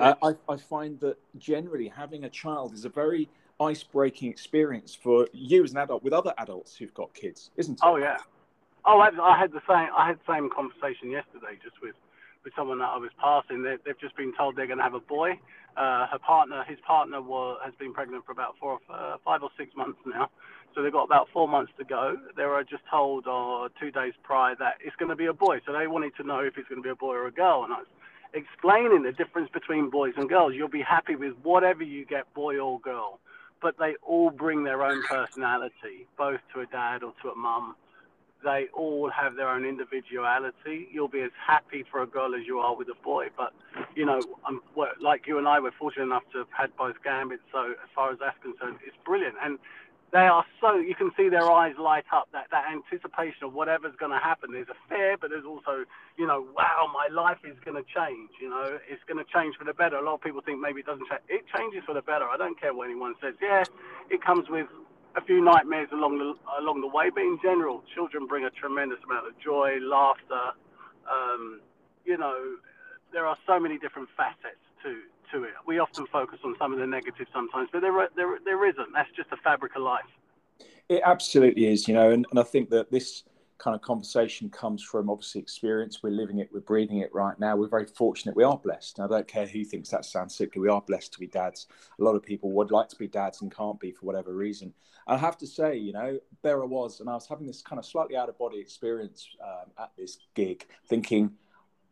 [0.00, 3.28] uh, I, I find that generally having a child is a very
[3.60, 7.74] ice breaking experience for you as an adult with other adults who've got kids, isn't
[7.74, 7.80] it?
[7.82, 8.16] Oh, yeah.
[8.86, 9.88] Oh, I, I had the same.
[9.96, 11.94] I had the same conversation yesterday, just with
[12.44, 13.62] with someone that I was passing.
[13.62, 15.40] They, have just been told they're going to have a boy.
[15.76, 19.50] Uh, her partner, his partner, was, has been pregnant for about four, uh, five or
[19.58, 20.30] six months now.
[20.74, 22.16] So they've got about four months to go.
[22.36, 25.60] They were just told uh, two days prior that it's going to be a boy.
[25.66, 27.64] So they wanted to know if it's going to be a boy or a girl.
[27.64, 27.86] And I was
[28.34, 30.54] explaining the difference between boys and girls.
[30.54, 33.20] You'll be happy with whatever you get, boy or girl.
[33.62, 37.76] But they all bring their own personality, both to a dad or to a mum
[38.44, 40.88] they all have their own individuality.
[40.92, 43.28] You'll be as happy for a girl as you are with a boy.
[43.36, 43.52] But,
[43.96, 46.96] you know, um, I'm, like you and I, we're fortunate enough to have had both
[47.02, 47.42] gambits.
[47.50, 49.36] So as far as that's concerned, it's brilliant.
[49.42, 49.58] And
[50.12, 53.96] they are so, you can see their eyes light up, that, that anticipation of whatever's
[53.98, 54.52] going to happen.
[54.52, 55.84] There's a fear, but there's also,
[56.16, 58.30] you know, wow, my life is going to change.
[58.40, 59.96] You know, it's going to change for the better.
[59.96, 61.22] A lot of people think maybe it doesn't change.
[61.28, 62.26] It changes for the better.
[62.28, 63.34] I don't care what anyone says.
[63.42, 63.64] Yeah,
[64.08, 64.68] it comes with
[65.16, 68.98] a few nightmares along the along the way, but in general, children bring a tremendous
[69.04, 70.52] amount of joy, laughter.
[71.10, 71.60] Um,
[72.04, 72.56] you know,
[73.12, 75.00] there are so many different facets to
[75.32, 75.54] to it.
[75.66, 78.92] We often focus on some of the negative sometimes, but there there there isn't.
[78.92, 80.10] That's just the fabric of life.
[80.88, 83.24] It absolutely is, you know, and, and I think that this
[83.58, 86.02] kind of conversation comes from obviously experience.
[86.02, 87.56] We're living it, we're breathing it right now.
[87.56, 88.36] We're very fortunate.
[88.36, 88.98] We are blessed.
[88.98, 90.60] And I don't care who thinks that sounds sickly.
[90.60, 91.66] We are blessed to be dads.
[91.98, 94.74] A lot of people would like to be dads and can't be for whatever reason.
[95.06, 97.78] I have to say, you know, there I was, and I was having this kind
[97.78, 101.30] of slightly out of body experience um, at this gig, thinking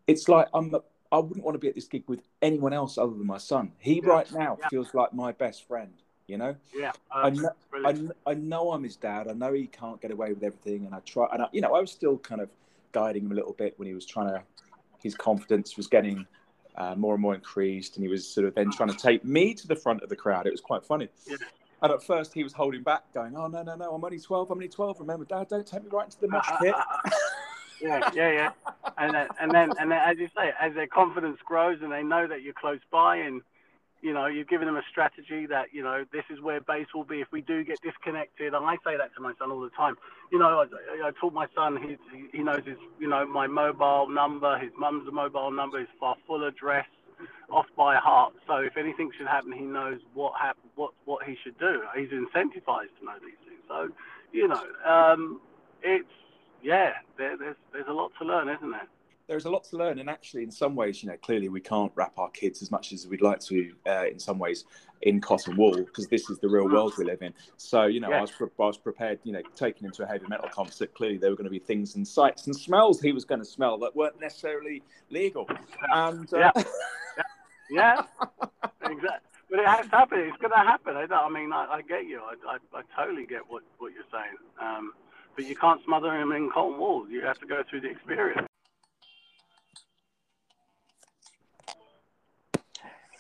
[0.07, 0.75] it's like I'm
[1.13, 3.73] I wouldn't want to be at this gig with anyone else other than my son.
[3.79, 4.09] He Yeah.
[4.09, 4.69] right now Yeah.
[4.69, 5.93] feels like my best friend.
[6.33, 7.51] You know, Yeah, I um, know,
[7.85, 9.29] I, I know I'm his dad.
[9.29, 11.29] I know he can't get away with everything, and I try.
[11.31, 12.49] And I, you know, I was still kind of
[12.93, 14.43] guiding him a little bit when he was trying to.
[15.03, 16.27] His confidence was getting
[16.77, 19.53] uh, more and more increased, and he was sort of then trying to take me
[19.53, 20.47] to the front of the crowd.
[20.47, 21.11] It was quite funny.
[21.27, 21.37] Yeah.
[21.83, 23.95] And at first, he was holding back, going, "Oh no, no, no!
[23.95, 24.51] I'm only twelve.
[24.51, 25.01] I'm only twelve.
[25.01, 26.75] Remember, Dad, don't take me right into the mosh pit."
[27.79, 28.51] yeah, yeah, yeah.
[28.97, 32.03] And then, and then, and then, as you say, as their confidence grows and they
[32.03, 33.43] know that you're close by, and
[34.03, 37.05] you know, you've given them a strategy that you know this is where base will
[37.05, 38.53] be if we do get disconnected.
[38.53, 39.95] And I say that to my son all the time.
[40.33, 41.97] You know, I, I taught my son he
[42.37, 46.45] he knows his you know my mobile number, his mum's mobile number, his far full
[46.47, 46.87] address
[47.51, 48.35] off by heart.
[48.47, 51.83] So if anything should happen, he knows what hap- what what he should do.
[51.97, 53.63] He's incentivized to know these things.
[53.69, 53.89] So
[54.33, 55.41] you know, um,
[55.83, 56.09] it's
[56.63, 58.89] yeah, there, there's there's a lot to learn, isn't there?
[59.29, 61.93] There's a lot to learn, and actually, in some ways, you know, clearly we can't
[61.95, 63.73] wrap our kids as much as we'd like to.
[63.87, 64.65] Uh, in some ways,
[65.03, 67.33] in cotton wool, because this is the real world we live in.
[67.57, 68.19] So, you know, Yeah.
[68.19, 69.21] I was pre- I was prepared.
[69.25, 71.59] You know, taking him to a heavy metal concert, clearly there were going to be
[71.59, 75.47] things and sights and smells he was going to smell that weren't necessarily legal.
[75.93, 76.53] And uh,
[77.71, 78.03] Yeah,
[78.83, 79.29] exactly.
[79.51, 80.19] But it has to happen.
[80.21, 80.97] It's going to happen.
[80.97, 82.21] I, I mean, I, I get you.
[82.21, 84.37] I, I, I totally get what, what you're saying.
[84.61, 84.93] Um,
[85.37, 87.09] but you can't smother him in cotton wool.
[87.09, 88.47] You have to go through the experience.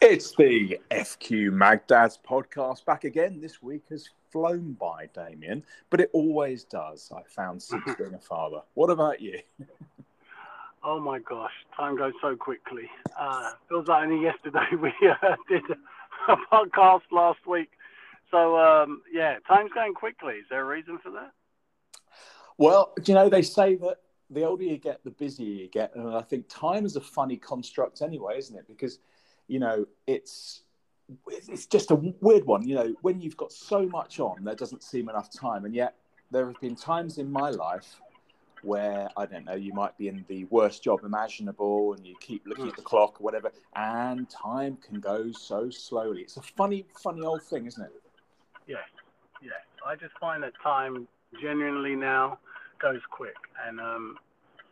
[0.05, 3.41] It's the FQ Magdads podcast back again.
[3.41, 7.13] This week has flown by, Damien, but it always does.
[7.15, 8.63] I found since being a father.
[8.75, 9.39] What about you?
[10.85, 12.91] Oh my gosh, time goes so quickly.
[13.17, 15.63] Uh, feels like only yesterday we uh, did
[16.29, 17.71] a podcast last week.
[18.33, 20.35] So um, yeah, time's going quickly.
[20.35, 21.31] Is there a reason for that?
[22.59, 25.95] Well, do you know they say that the older you get, the busier you get,
[25.95, 28.67] and I think time is a funny construct anyway, isn't it?
[28.67, 28.99] Because
[29.49, 30.63] you know it's
[31.29, 32.67] it's just a weird one.
[32.67, 35.95] You know, when you've got so much on, there doesn't seem enough time, and yet
[36.31, 38.01] there have been times in my life
[38.63, 42.47] where I don't know, you might be in the worst job imaginable, and you keep
[42.47, 46.23] looking at the clock or whatever, and time can go so slowly.
[46.23, 47.93] It's a funny, funny old thing, isn't it?
[48.69, 48.77] Yeah,
[49.43, 49.51] yeah.
[49.85, 51.09] I just find that time
[51.41, 52.39] genuinely now
[52.79, 54.17] goes quick, and um,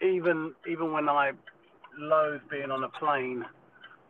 [0.01, 1.33] even even when I
[1.99, 3.45] loathe being on a plane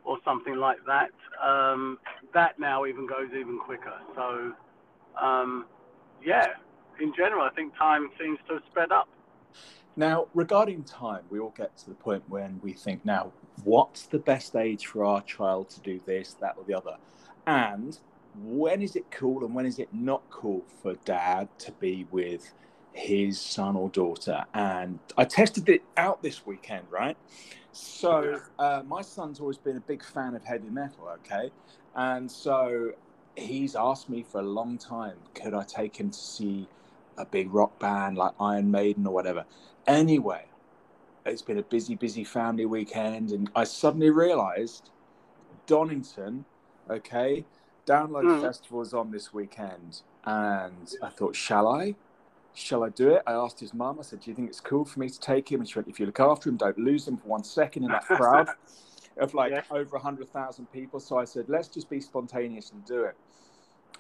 [0.05, 1.11] or something like that,
[1.45, 1.99] um,
[2.35, 3.95] that now even goes even quicker.
[4.15, 4.53] So,
[5.21, 5.67] um,
[6.25, 6.47] yeah,
[7.01, 9.09] in general, I think time seems to have sped up.
[9.97, 13.33] Now, regarding time, we all get to the point when we think, now,
[13.65, 16.97] what's the best age for our child to do this, that, or the other?
[17.47, 17.99] And
[18.35, 22.53] when is it cool and when is it not cool for dad to be with
[22.93, 24.45] his son or daughter?
[24.55, 27.17] And I tested it out this weekend, right?
[27.73, 31.51] So, uh, my son's always been a big fan of heavy metal, okay?
[31.95, 32.93] And so
[33.37, 36.69] he's asked me for a long time, could I take him to see
[37.17, 39.45] a big rock band like Iron Maiden or whatever?
[39.87, 40.47] Anyway,
[41.25, 44.91] it's been a busy, busy family weekend, and I suddenly realised
[45.67, 46.45] Donington,
[46.89, 47.45] okay,
[47.87, 48.41] Download Mm.
[48.41, 51.97] Festival is on this weekend, and I thought, shall I?
[52.53, 53.23] Shall I do it?
[53.27, 53.99] I asked his mum.
[53.99, 55.89] I said, "Do you think it's cool for me to take him?" And she went,
[55.89, 58.49] "If you look after him, don't lose him for one second in that crowd
[59.17, 59.63] of like Yeah.
[59.71, 63.17] over hundred thousand people." So I said, "Let's just be spontaneous and do it."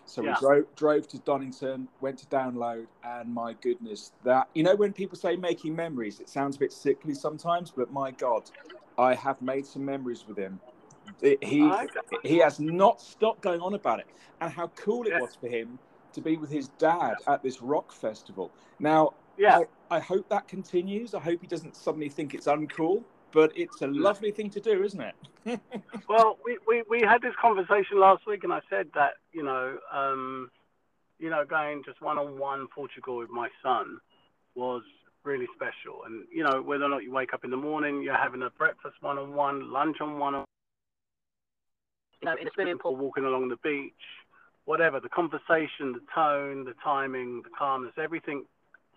[0.04, 0.34] So Yeah.
[0.34, 4.92] we drove drove to Donington, went to download, and my goodness, that you know when
[4.92, 8.50] people say making memories, it sounds a bit sickly sometimes, but my God,
[8.98, 10.60] I have made some memories with him.
[11.22, 11.72] It- he
[12.24, 14.06] he has not stopped going on about it,
[14.40, 15.20] and how cool it Yeah.
[15.20, 15.78] was for him
[16.12, 18.50] to be with his dad at this rock festival.
[18.78, 21.14] Now, Yeah, I, I hope that continues.
[21.14, 24.82] I hope he doesn't suddenly think it's uncool, but it's a lovely thing to do,
[24.84, 25.14] isn't it?
[26.08, 29.78] Well, we, we, we had this conversation last week, and I said that you know,
[29.92, 30.50] um,
[31.18, 33.98] you know, going just one on one Portugal with my son
[34.54, 34.82] was
[35.24, 36.02] really special.
[36.06, 38.50] And you know, whether or not you wake up in the morning, you're having a
[38.50, 43.48] breakfast one on one, lunch on one, you know, in a swimming pool, walking along
[43.48, 43.92] the beach,
[44.70, 45.00] whatever.
[45.00, 48.44] The conversation, the tone, the timing, the calmness, everything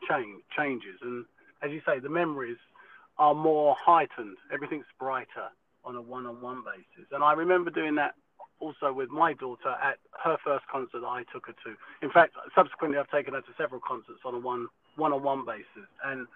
[0.08, 1.02] change changes.
[1.02, 1.26] And
[1.64, 2.62] as you say, the memories
[3.18, 4.38] are more heightened.
[4.54, 5.50] Everything's brighter
[5.84, 7.10] on a one-on-one basis.
[7.12, 8.14] And I remember doing that
[8.60, 11.72] also with my daughter at her first concert I took her to.
[12.06, 15.90] In fact, subsequently I've taken her to several concerts on a one one-on-one basis.
[16.06, 16.28] And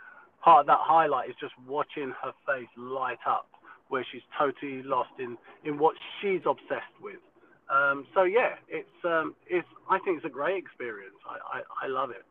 [0.43, 3.45] part of that highlight is just watching her face light up
[3.89, 7.21] where she's totally lost in, in what she's obsessed with.
[7.69, 11.15] Um, so yeah, it's um, it's I think it's a great experience.
[11.27, 12.23] I, I, I love it.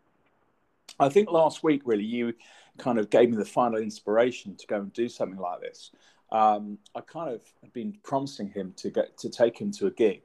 [0.99, 2.33] I think last week, really, you
[2.79, 5.91] kind of gave me the final inspiration to go and do something like this.
[6.33, 9.91] um, I kind of had been promising him to get to take him to a
[9.91, 10.23] gig,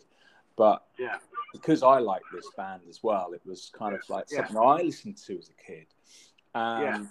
[0.55, 1.17] but Yeah.
[1.53, 4.37] because I like this band as well, it was kind of like Yeah.
[4.37, 5.87] something I listened to as a kid,
[6.55, 7.07] and Yeah.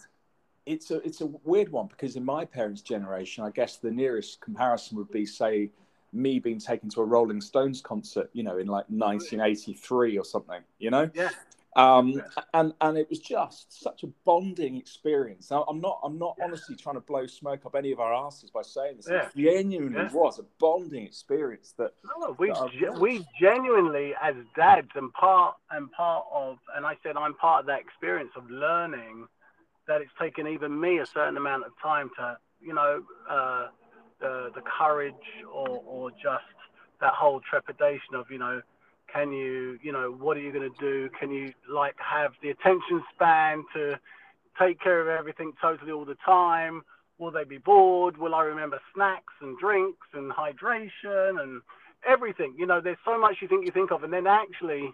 [0.67, 4.41] it's a it's a weird one because in my parents' generation, I guess the nearest
[4.41, 5.71] comparison would be say
[6.13, 10.61] me being taken to a Rolling Stones concert, you know, in like 1983 or something,
[10.79, 11.11] you know.
[11.15, 11.31] Yeah.
[11.77, 12.23] Um, Yeah.
[12.53, 15.53] and and it was just such a bonding experience.
[15.53, 16.47] Now, I'm not I'm not Yeah.
[16.47, 19.09] honestly trying to blow smoke up any of our asses by saying this.
[19.09, 19.29] Yeah.
[19.29, 24.91] It genuinely was a bonding experience that No, we that ge- we genuinely as dads
[24.97, 29.29] and part and part of and I said I'm part of that experience of learning
[29.87, 33.69] that it's taken even me a certain amount of time to you know uh,
[34.21, 35.15] the the courage
[35.53, 36.45] or or just
[37.01, 38.61] that whole trepidation of you know
[39.13, 41.09] can you you know what are you going to do?
[41.19, 43.99] Can you like have the attention span to
[44.59, 46.83] take care of everything totally all the time?
[47.19, 48.17] Will they be bored?
[48.17, 51.63] Will i remember snacks and drinks and hydration and
[52.07, 52.55] everything?
[52.57, 54.93] You know there's so much you think you think of and then actually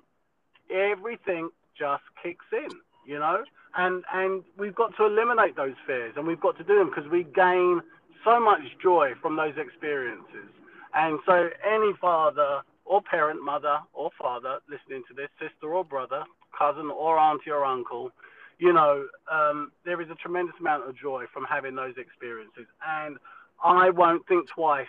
[0.71, 2.71] everything just kicks in
[3.07, 3.45] you know?
[3.77, 7.11] And and we've got to eliminate those fears and we've got to do them because
[7.11, 7.81] we gain
[8.27, 10.51] so much joy from those experiences.
[10.95, 16.25] And so any father or parent mother or father listening to this sister or brother
[16.57, 18.11] cousin or auntie or uncle
[18.59, 22.67] you know um, there is a tremendous amount of joy from having those experiences.
[22.87, 23.17] And
[23.63, 24.87] i won't think twice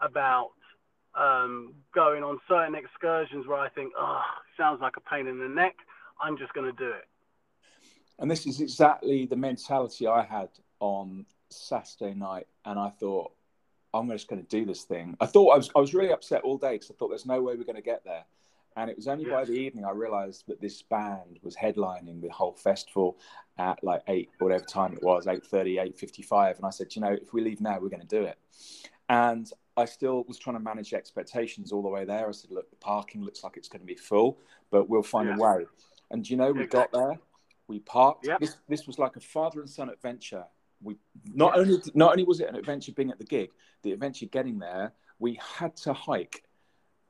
[0.00, 0.50] about
[1.14, 4.22] um, going on certain excursions where i think oh
[4.58, 5.76] sounds like a pain in the neck.
[6.20, 7.06] I'm just going to do it.
[8.18, 10.48] And this is exactly the mentality I had
[10.80, 12.46] on Saturday night.
[12.64, 13.32] And I thought,
[13.94, 15.16] I'm just going to do this thing.
[15.20, 17.40] I thought I was, I was really upset all day because I thought there's no
[17.42, 18.24] way we're going to get there.
[18.76, 22.28] And it was only by the evening I realized that this band was headlining the
[22.28, 23.18] whole festival
[23.58, 26.56] at like eight, whatever time it was, 8.30, 8.55.
[26.58, 28.38] And I said, you know, if we leave now, we're going to do it.
[29.08, 32.28] And I still was trying to manage expectations all the way there.
[32.28, 34.38] I said, look, the parking looks like it's going to be full,
[34.70, 35.36] but we'll find Yeah.
[35.36, 35.66] a way.
[36.10, 37.18] And you know, we got there,
[37.66, 38.26] we parked.
[38.26, 38.40] Yep.
[38.40, 40.44] This this was like a father and son adventure.
[40.82, 41.60] We not Yeah.
[41.62, 43.50] only not only was it an adventure being at the gig,
[43.82, 46.44] the adventure getting there, we had to hike.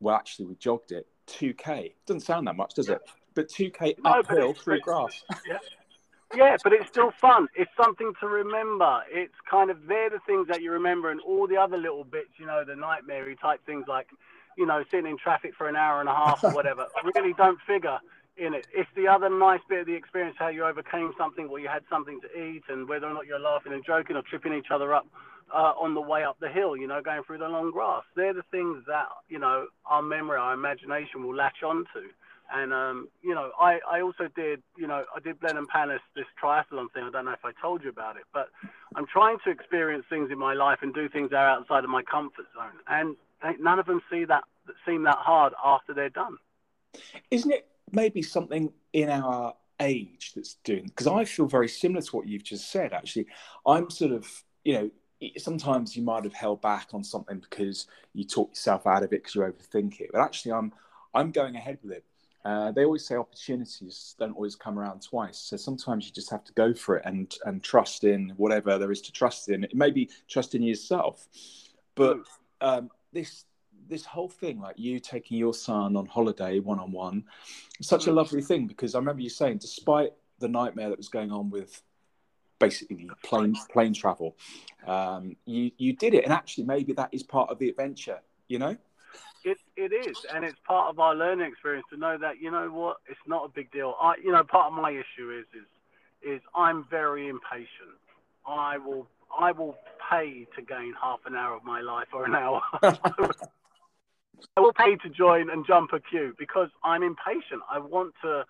[0.01, 1.95] Well, actually, we jogged it 2k.
[2.07, 3.01] Doesn't sound that much, does it?
[3.35, 5.25] But 2k No, uphill it's- through but- grass.
[6.35, 7.49] Yeah, but it's still fun.
[7.55, 9.03] It's something to remember.
[9.11, 12.39] It's kind of they're the things that you remember, and all the other little bits,
[12.39, 14.09] you know, the nightmare type things like,
[14.59, 17.59] you know, sitting in traffic for an hour and a half or whatever, really don't
[17.67, 17.99] figure
[18.39, 18.67] in it.
[18.73, 21.83] It's the other nice bit of the experience, how you overcame something, or you had
[21.91, 24.95] something to eat, and whether or not you're laughing and joking or tripping each other
[24.95, 25.07] up
[25.53, 28.03] uh, on the way up the hill, you know, going through the long grass.
[28.15, 32.09] They're the things that you know our memory, our imagination will latch onto.
[32.51, 36.25] And um, you know, I, I also did, you know, I did Blenheim Palace this
[36.43, 37.05] triathlon thing.
[37.05, 38.49] I don't know if I told you about it, but
[38.95, 41.91] I'm trying to experience things in my life and do things that are outside of
[41.91, 42.81] my comfort zone.
[42.87, 43.17] And
[43.61, 44.45] none of them see that
[44.87, 46.39] seem that hard after they're done.
[47.31, 50.85] Isn't it maybe something in our age that's doing?
[50.85, 52.93] Because I feel very similar to what you've just said.
[52.93, 53.27] Actually,
[53.67, 54.27] I'm sort of,
[54.65, 54.91] you know,
[55.37, 59.23] sometimes you might have held back on something because you talk yourself out of it
[59.23, 60.11] because you overthink it.
[60.13, 60.73] But actually, I'm
[61.15, 62.05] I'm going ahead with it.
[62.45, 65.39] Uh, they always say opportunities don't always come around twice.
[65.39, 68.93] So sometimes you just have to go for it and and trust in whatever there
[68.93, 69.65] is to trust in.
[69.65, 71.27] It may be trust in yourself,
[71.95, 72.19] but
[72.61, 73.45] um, this
[73.89, 77.25] this whole thing, like you taking your son on holiday one on one,
[77.81, 78.15] such a Mm.
[78.17, 81.83] lovely thing because I remember you saying, despite the nightmare that was going on with
[82.59, 84.37] basically plane plane travel,
[84.87, 88.21] um, you you did it, and actually maybe that is part of the adventure.
[88.49, 88.77] You know.
[89.45, 92.71] It it is, and it's part of our learning experience to know that you know
[92.71, 93.95] what, it's not a big deal.
[94.01, 95.67] I you know part of my issue is is
[96.37, 97.97] is I'm very impatient.
[98.47, 99.07] I will
[99.39, 99.77] I will
[100.11, 102.63] pay to gain half an hour of my life or an hour.
[104.57, 107.63] I will pay to join and jump a queue because I'm impatient.
[107.71, 108.45] I want to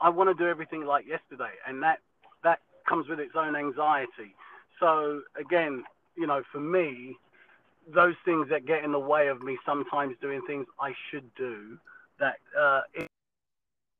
[0.00, 1.98] I want to do everything like yesterday, and that
[2.42, 4.34] that comes with its own anxiety.
[4.80, 5.84] So again,
[6.16, 7.16] you know, for me,
[7.92, 11.78] those things that get in the way of me sometimes doing things I should do
[12.18, 12.80] that uh,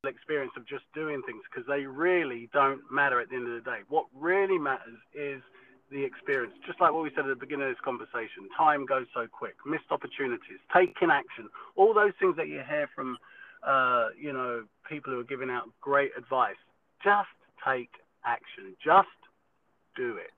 [0.07, 3.69] experience of just doing things because they really don't matter at the end of the
[3.69, 3.79] day.
[3.89, 5.41] What really matters is
[5.91, 6.53] the experience.
[6.65, 9.55] Just like what we said at the beginning of this conversation, time goes so quick,
[9.65, 13.17] missed opportunities, taking action, all those things that you hear from,
[13.65, 16.55] uh, you know, people who are giving out great advice.
[17.03, 17.29] Just
[17.65, 17.89] take
[18.25, 18.75] action.
[18.83, 19.07] Just
[19.95, 20.31] do it.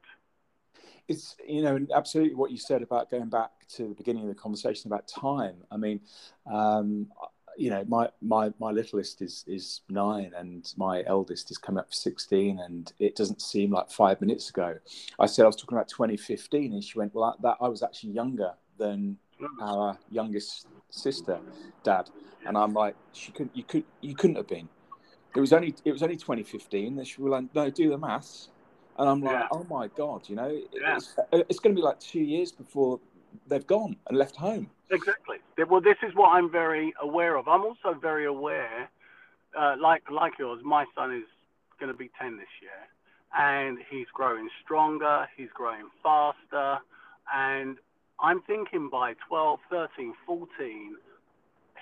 [1.08, 4.36] it's you know absolutely what you said about going back to the beginning of the
[4.36, 6.00] conversation about time i mean
[6.52, 7.08] um,
[7.58, 11.88] you know, my my my littlest is is nine, and my eldest is coming up
[11.90, 14.78] for sixteen, and it doesn't seem like five minutes ago.
[15.20, 17.82] I said I was talking about 2015, and she went, "Well, that, that I was
[17.82, 19.18] actually younger than
[19.60, 21.40] our youngest sister,
[21.84, 22.10] Dad,"
[22.46, 24.70] and I'm like, "She couldn't, you could, you couldn't have been."
[25.36, 26.98] It was only it was only 2015.
[27.00, 28.50] And she was like, "No, do the maths,"
[29.00, 29.48] and I'm like, Yeah.
[29.52, 30.98] "Oh my god," you know, Yeah.
[30.98, 33.00] it's, it's going to be like two years before
[33.48, 34.70] they've gone and left home.
[34.90, 35.38] Exactly.
[35.70, 37.48] Well, this is what I'm very aware of.
[37.48, 38.90] I'm also very aware,
[39.58, 40.62] uh, like like yours.
[40.64, 41.26] My son is
[41.80, 42.72] going to be 10 this year,
[43.38, 45.28] and he's growing stronger.
[45.36, 46.80] He's growing faster,
[47.34, 47.78] and
[48.20, 50.96] I'm thinking by 12, 13, 14,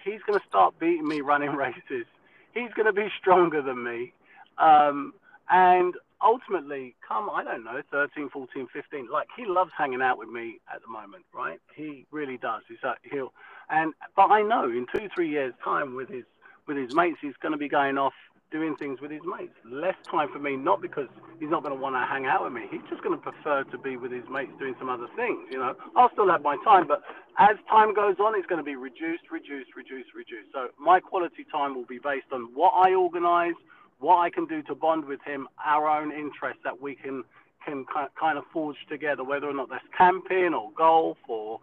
[0.03, 2.05] he's going to start beating me running races.
[2.53, 4.13] He's going to be stronger than me,
[4.57, 5.13] um,
[5.49, 10.29] and ultimately, come, I don't know, 13, 14, 15, like he loves hanging out with
[10.29, 11.59] me at the moment, right?
[11.75, 12.63] He really does.
[12.67, 13.33] He's like, he'll,
[13.69, 16.25] and, but I know in two, three years' time with his,
[16.67, 18.13] with his mates, he's going to be going off
[18.51, 19.53] doing things with his mates.
[19.65, 21.07] Less time for me, not because
[21.39, 22.67] he's not going to want to hang out with me.
[22.71, 25.57] He's just going to prefer to be with his mates doing some other things, you
[25.57, 25.75] know.
[25.95, 27.03] I'll still have my time, but
[27.37, 30.53] as time goes on, it's going to be reduced, reduced, reduced, reduced.
[30.53, 33.55] So my quality time will be based on what I organize,
[33.99, 37.23] what I can do to bond with him, our own interests that we can
[37.65, 37.85] can
[38.19, 41.59] kind of forge together, whether or not that's camping or golf or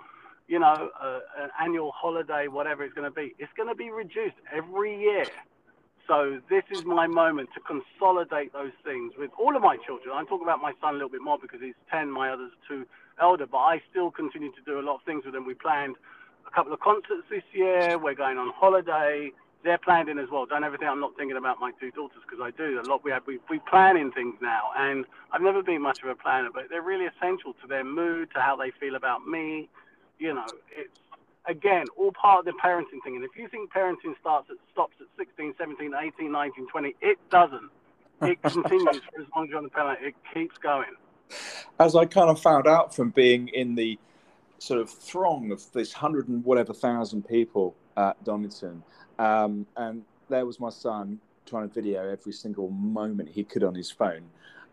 [0.49, 0.91] you know
[1.39, 3.35] an annual holiday, whatever it's going to be.
[3.39, 5.27] It's going to be reduced every year.
[6.09, 10.13] So this is my moment to consolidate those things with all of my children.
[10.13, 12.69] I'm talking about my son a little bit more because he's 10, my others are
[12.69, 12.87] two
[13.21, 15.47] elder, but I still continue to do a lot of things with them.
[15.47, 15.95] We planned
[16.47, 17.99] a couple of concerts this year.
[17.99, 19.31] We're going on holiday
[19.65, 20.47] they're planned in as well.
[20.47, 23.05] Don't ever think I'm not thinking about my two daughters because I do a lot.
[23.05, 26.15] We have we we plan in things now, and I've never been much of a
[26.15, 29.69] planner, but they're really essential to their mood, to how they feel about me.
[30.19, 30.99] You know, it's
[31.47, 33.17] again all part of the parenting thing.
[33.17, 37.19] And if you think parenting starts at stops at 16, 17, 18, 19, 20, it
[37.31, 37.71] doesn't.
[38.23, 39.99] It continues for as long as you're on the planet.
[40.03, 40.95] It keeps going.
[41.79, 43.99] as I kind of found out from being in the
[44.59, 48.83] sort of throng of this hundred and whatever thousand people at Donington,
[49.23, 53.75] um, and there was my son trying to video every single moment he could on
[53.75, 54.25] his phone.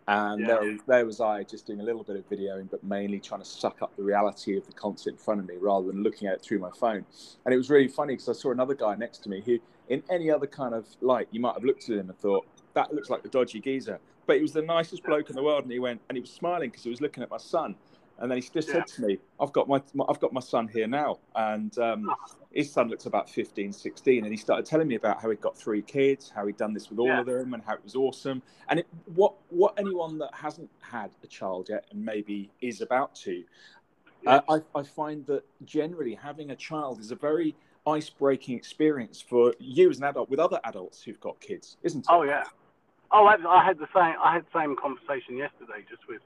[0.08, 0.47] And Yeah.
[0.47, 3.45] there, there was I just doing a little bit of videoing, but mainly trying to
[3.45, 6.34] suck up the reality of the concert in front of me rather than looking at
[6.36, 7.06] it through my phone.
[7.45, 10.02] And it was really funny because I saw another guy next to me who, in
[10.10, 13.10] any other kind of light, you might have looked at him and thought, that looks
[13.10, 14.00] like the dodgy geezer.
[14.26, 15.64] But he was the nicest bloke in the world.
[15.64, 17.76] And he went, and he was smiling because he was looking at my son.
[18.20, 18.74] And then he just Yeah.
[18.74, 21.20] said to me, I've got my, my I've got my son here now.
[21.36, 22.14] And um,
[22.52, 24.24] his son looks about 15, 16.
[24.24, 26.90] And he started telling me about how he'd got three kids, how he'd done this
[26.90, 27.22] with all Yeah.
[27.22, 28.42] of them, and how it was awesome.
[28.68, 33.16] And it, what what anyone that hasn't had a child yet and maybe is about
[33.16, 33.44] to,
[34.28, 37.56] uh, I, I find that generally having a child is a very
[37.88, 42.08] ice-breaking experience for you as an adult with other adults who've got kids, isn't it?
[42.10, 42.44] Oh yeah.
[43.12, 44.14] Oh, I, I had the same.
[44.22, 46.22] I had the same conversation yesterday, just with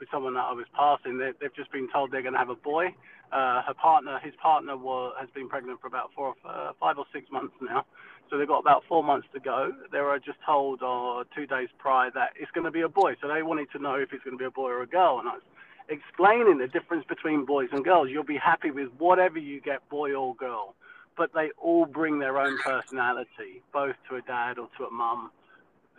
[0.00, 1.18] with someone that I was passing.
[1.18, 2.94] They, they've just been told they're going to have a boy.
[3.32, 7.04] Uh, her partner, his partner, was, has been pregnant for about four, uh, five or
[7.12, 7.84] six months now.
[8.30, 9.72] So they've got about four months to go.
[9.92, 13.14] They were just told uh, two days prior that it's going to be a boy.
[13.20, 15.18] So they wanted to know if it's going to be a boy or a girl.
[15.18, 15.42] And I was
[15.88, 18.08] explaining the difference between boys and girls.
[18.10, 20.74] You'll be happy with whatever you get, boy or girl.
[21.16, 25.30] But they all bring their own personality, both to a dad or to a mum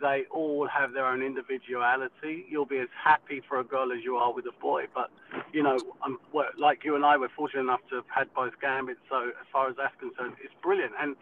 [0.00, 2.46] they all have their own individuality.
[2.48, 4.86] You'll be as happy for a girl as you are with a boy.
[4.94, 5.10] But,
[5.52, 6.18] you know, I'm,
[6.58, 9.00] like you and I, we're fortunate enough to have had both gambits.
[9.08, 10.92] So as far as that's concerned, it's brilliant.
[11.00, 11.16] And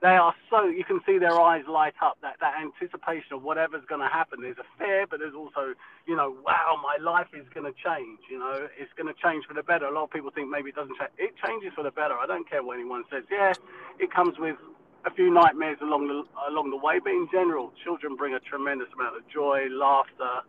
[0.00, 3.84] they are so, you can see their eyes light up, that, that anticipation of whatever's
[3.88, 4.40] going to happen.
[4.42, 5.74] There's a fear, but there's also,
[6.06, 8.18] you know, wow, my life is going to change.
[8.28, 9.86] You know, it's going to change for the better.
[9.86, 11.12] A lot of people think maybe it doesn't change.
[11.18, 12.14] It changes for the better.
[12.18, 13.22] I don't care what anyone says.
[13.30, 13.52] Yeah,
[14.00, 14.56] it comes with
[15.04, 18.88] a few nightmares along the along the way, but in general, children bring a tremendous
[18.94, 20.42] amount of joy, laughter.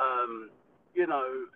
[0.00, 0.50] Um,
[0.94, 1.46] you know,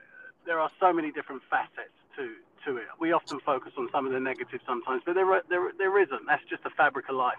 [0.44, 2.34] there are so many different facets to
[2.64, 2.86] to it.
[3.00, 6.22] We often focus on some of the negatives sometimes, but there there there isn't.
[6.26, 7.34] That's just the fabric of life.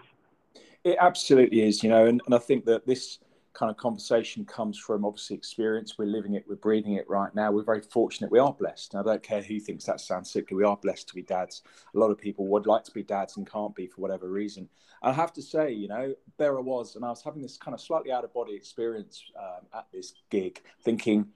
[0.84, 3.18] It absolutely is, you know, and, and I think that this
[3.54, 5.96] kind of conversation comes from obviously experience.
[5.98, 7.50] We're living it, we're breathing it right now.
[7.50, 8.30] We're very fortunate.
[8.30, 8.94] We are blessed.
[8.94, 10.56] And I don't care who thinks that sounds sickly.
[10.56, 11.62] We are blessed to be dads.
[11.94, 14.68] A lot of people would like to be dads and can't be for whatever reason.
[15.02, 17.74] I have to say, you know, there I was, and I was having this kind
[17.74, 21.26] of slightly out of body experience um, at this gig, thinking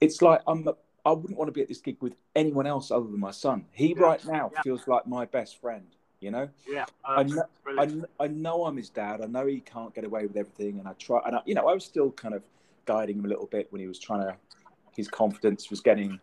[0.00, 0.68] it's like I'm.
[1.06, 3.66] I wouldn't want to be at this gig with anyone else other than my son.
[3.72, 4.02] He Yeah.
[4.02, 4.62] right now Yeah.
[4.62, 5.94] feels like my best friend.
[6.24, 7.44] You know, Yeah, I um, know,
[8.18, 9.20] I, I know I'm his dad.
[9.20, 11.20] I know he can't get away with everything, and I try.
[11.26, 12.42] And I, you know, I was still kind of
[12.86, 14.36] guiding him a little bit when he was trying to.
[14.96, 16.18] His confidence was getting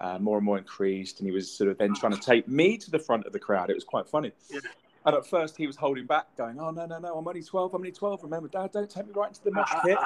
[0.00, 2.76] uh, more and more increased, and he was sort of then trying to take me
[2.78, 3.70] to the front of the crowd.
[3.70, 4.32] It was quite funny.
[4.50, 4.60] Yeah.
[5.06, 7.74] And at first he was holding back, going, "Oh no, no, no, I'm only 12.
[7.74, 8.24] I'm only 12.
[8.24, 9.98] Remember, Dad, don't take me right into the mosh pit."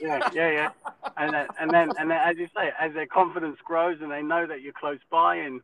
[0.00, 0.70] yeah, yeah, yeah.
[1.16, 4.22] And then, and then, and then, as you say, as their confidence grows and they
[4.22, 5.60] know that you're close by, and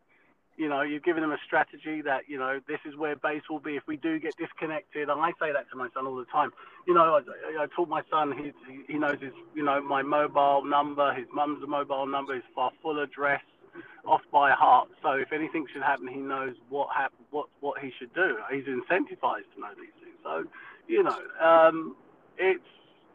[0.57, 3.61] you know, you've given them a strategy that you know this is where base will
[3.61, 5.09] be if we do get disconnected.
[5.09, 6.51] And I say that to my son all the time.
[6.87, 8.53] You know, I, I taught my son he
[8.93, 13.01] he knows his you know my mobile number, his mum's mobile number, his far full
[13.03, 13.43] address
[14.07, 14.89] off by heart.
[15.03, 18.39] So if anything should happen, he knows what hap- what what he should do.
[18.51, 20.17] He's incentivized to know these things.
[20.23, 20.45] So
[20.89, 21.97] you know, um,
[22.39, 22.61] it's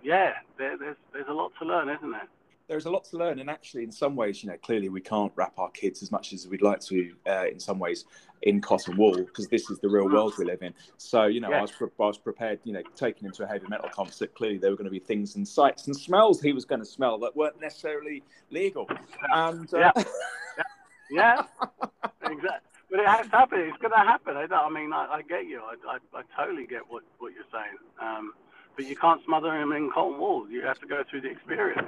[0.03, 2.27] yeah, there, there's there's a lot to learn, isn't there?
[2.71, 5.33] There's a lot to learn, and actually, in some ways, you know, clearly we can't
[5.35, 7.13] wrap our kids as much as we'd like to.
[7.27, 8.05] Uh, in some ways,
[8.43, 10.73] in cotton wool, because this is the real world we live in.
[10.95, 11.57] So, you know, Yeah.
[11.57, 12.61] I was pre- I was prepared.
[12.63, 14.99] You know, taking him to a heavy metal concert, clearly there were going to be
[14.99, 18.87] things and sights and smells he was going to smell that weren't necessarily legal.
[19.33, 20.03] And uh, Yeah.
[21.11, 21.43] Yeah,
[22.23, 22.69] exactly.
[22.89, 23.59] But it has to happen.
[23.59, 24.37] It's going to happen.
[24.37, 25.59] I, I mean, I, I get you.
[25.61, 27.75] I, I, I totally get what, what you're saying.
[28.01, 28.31] Um,
[28.75, 30.49] but you can't smother him in cotton wool.
[30.49, 31.77] You have to go through the experience.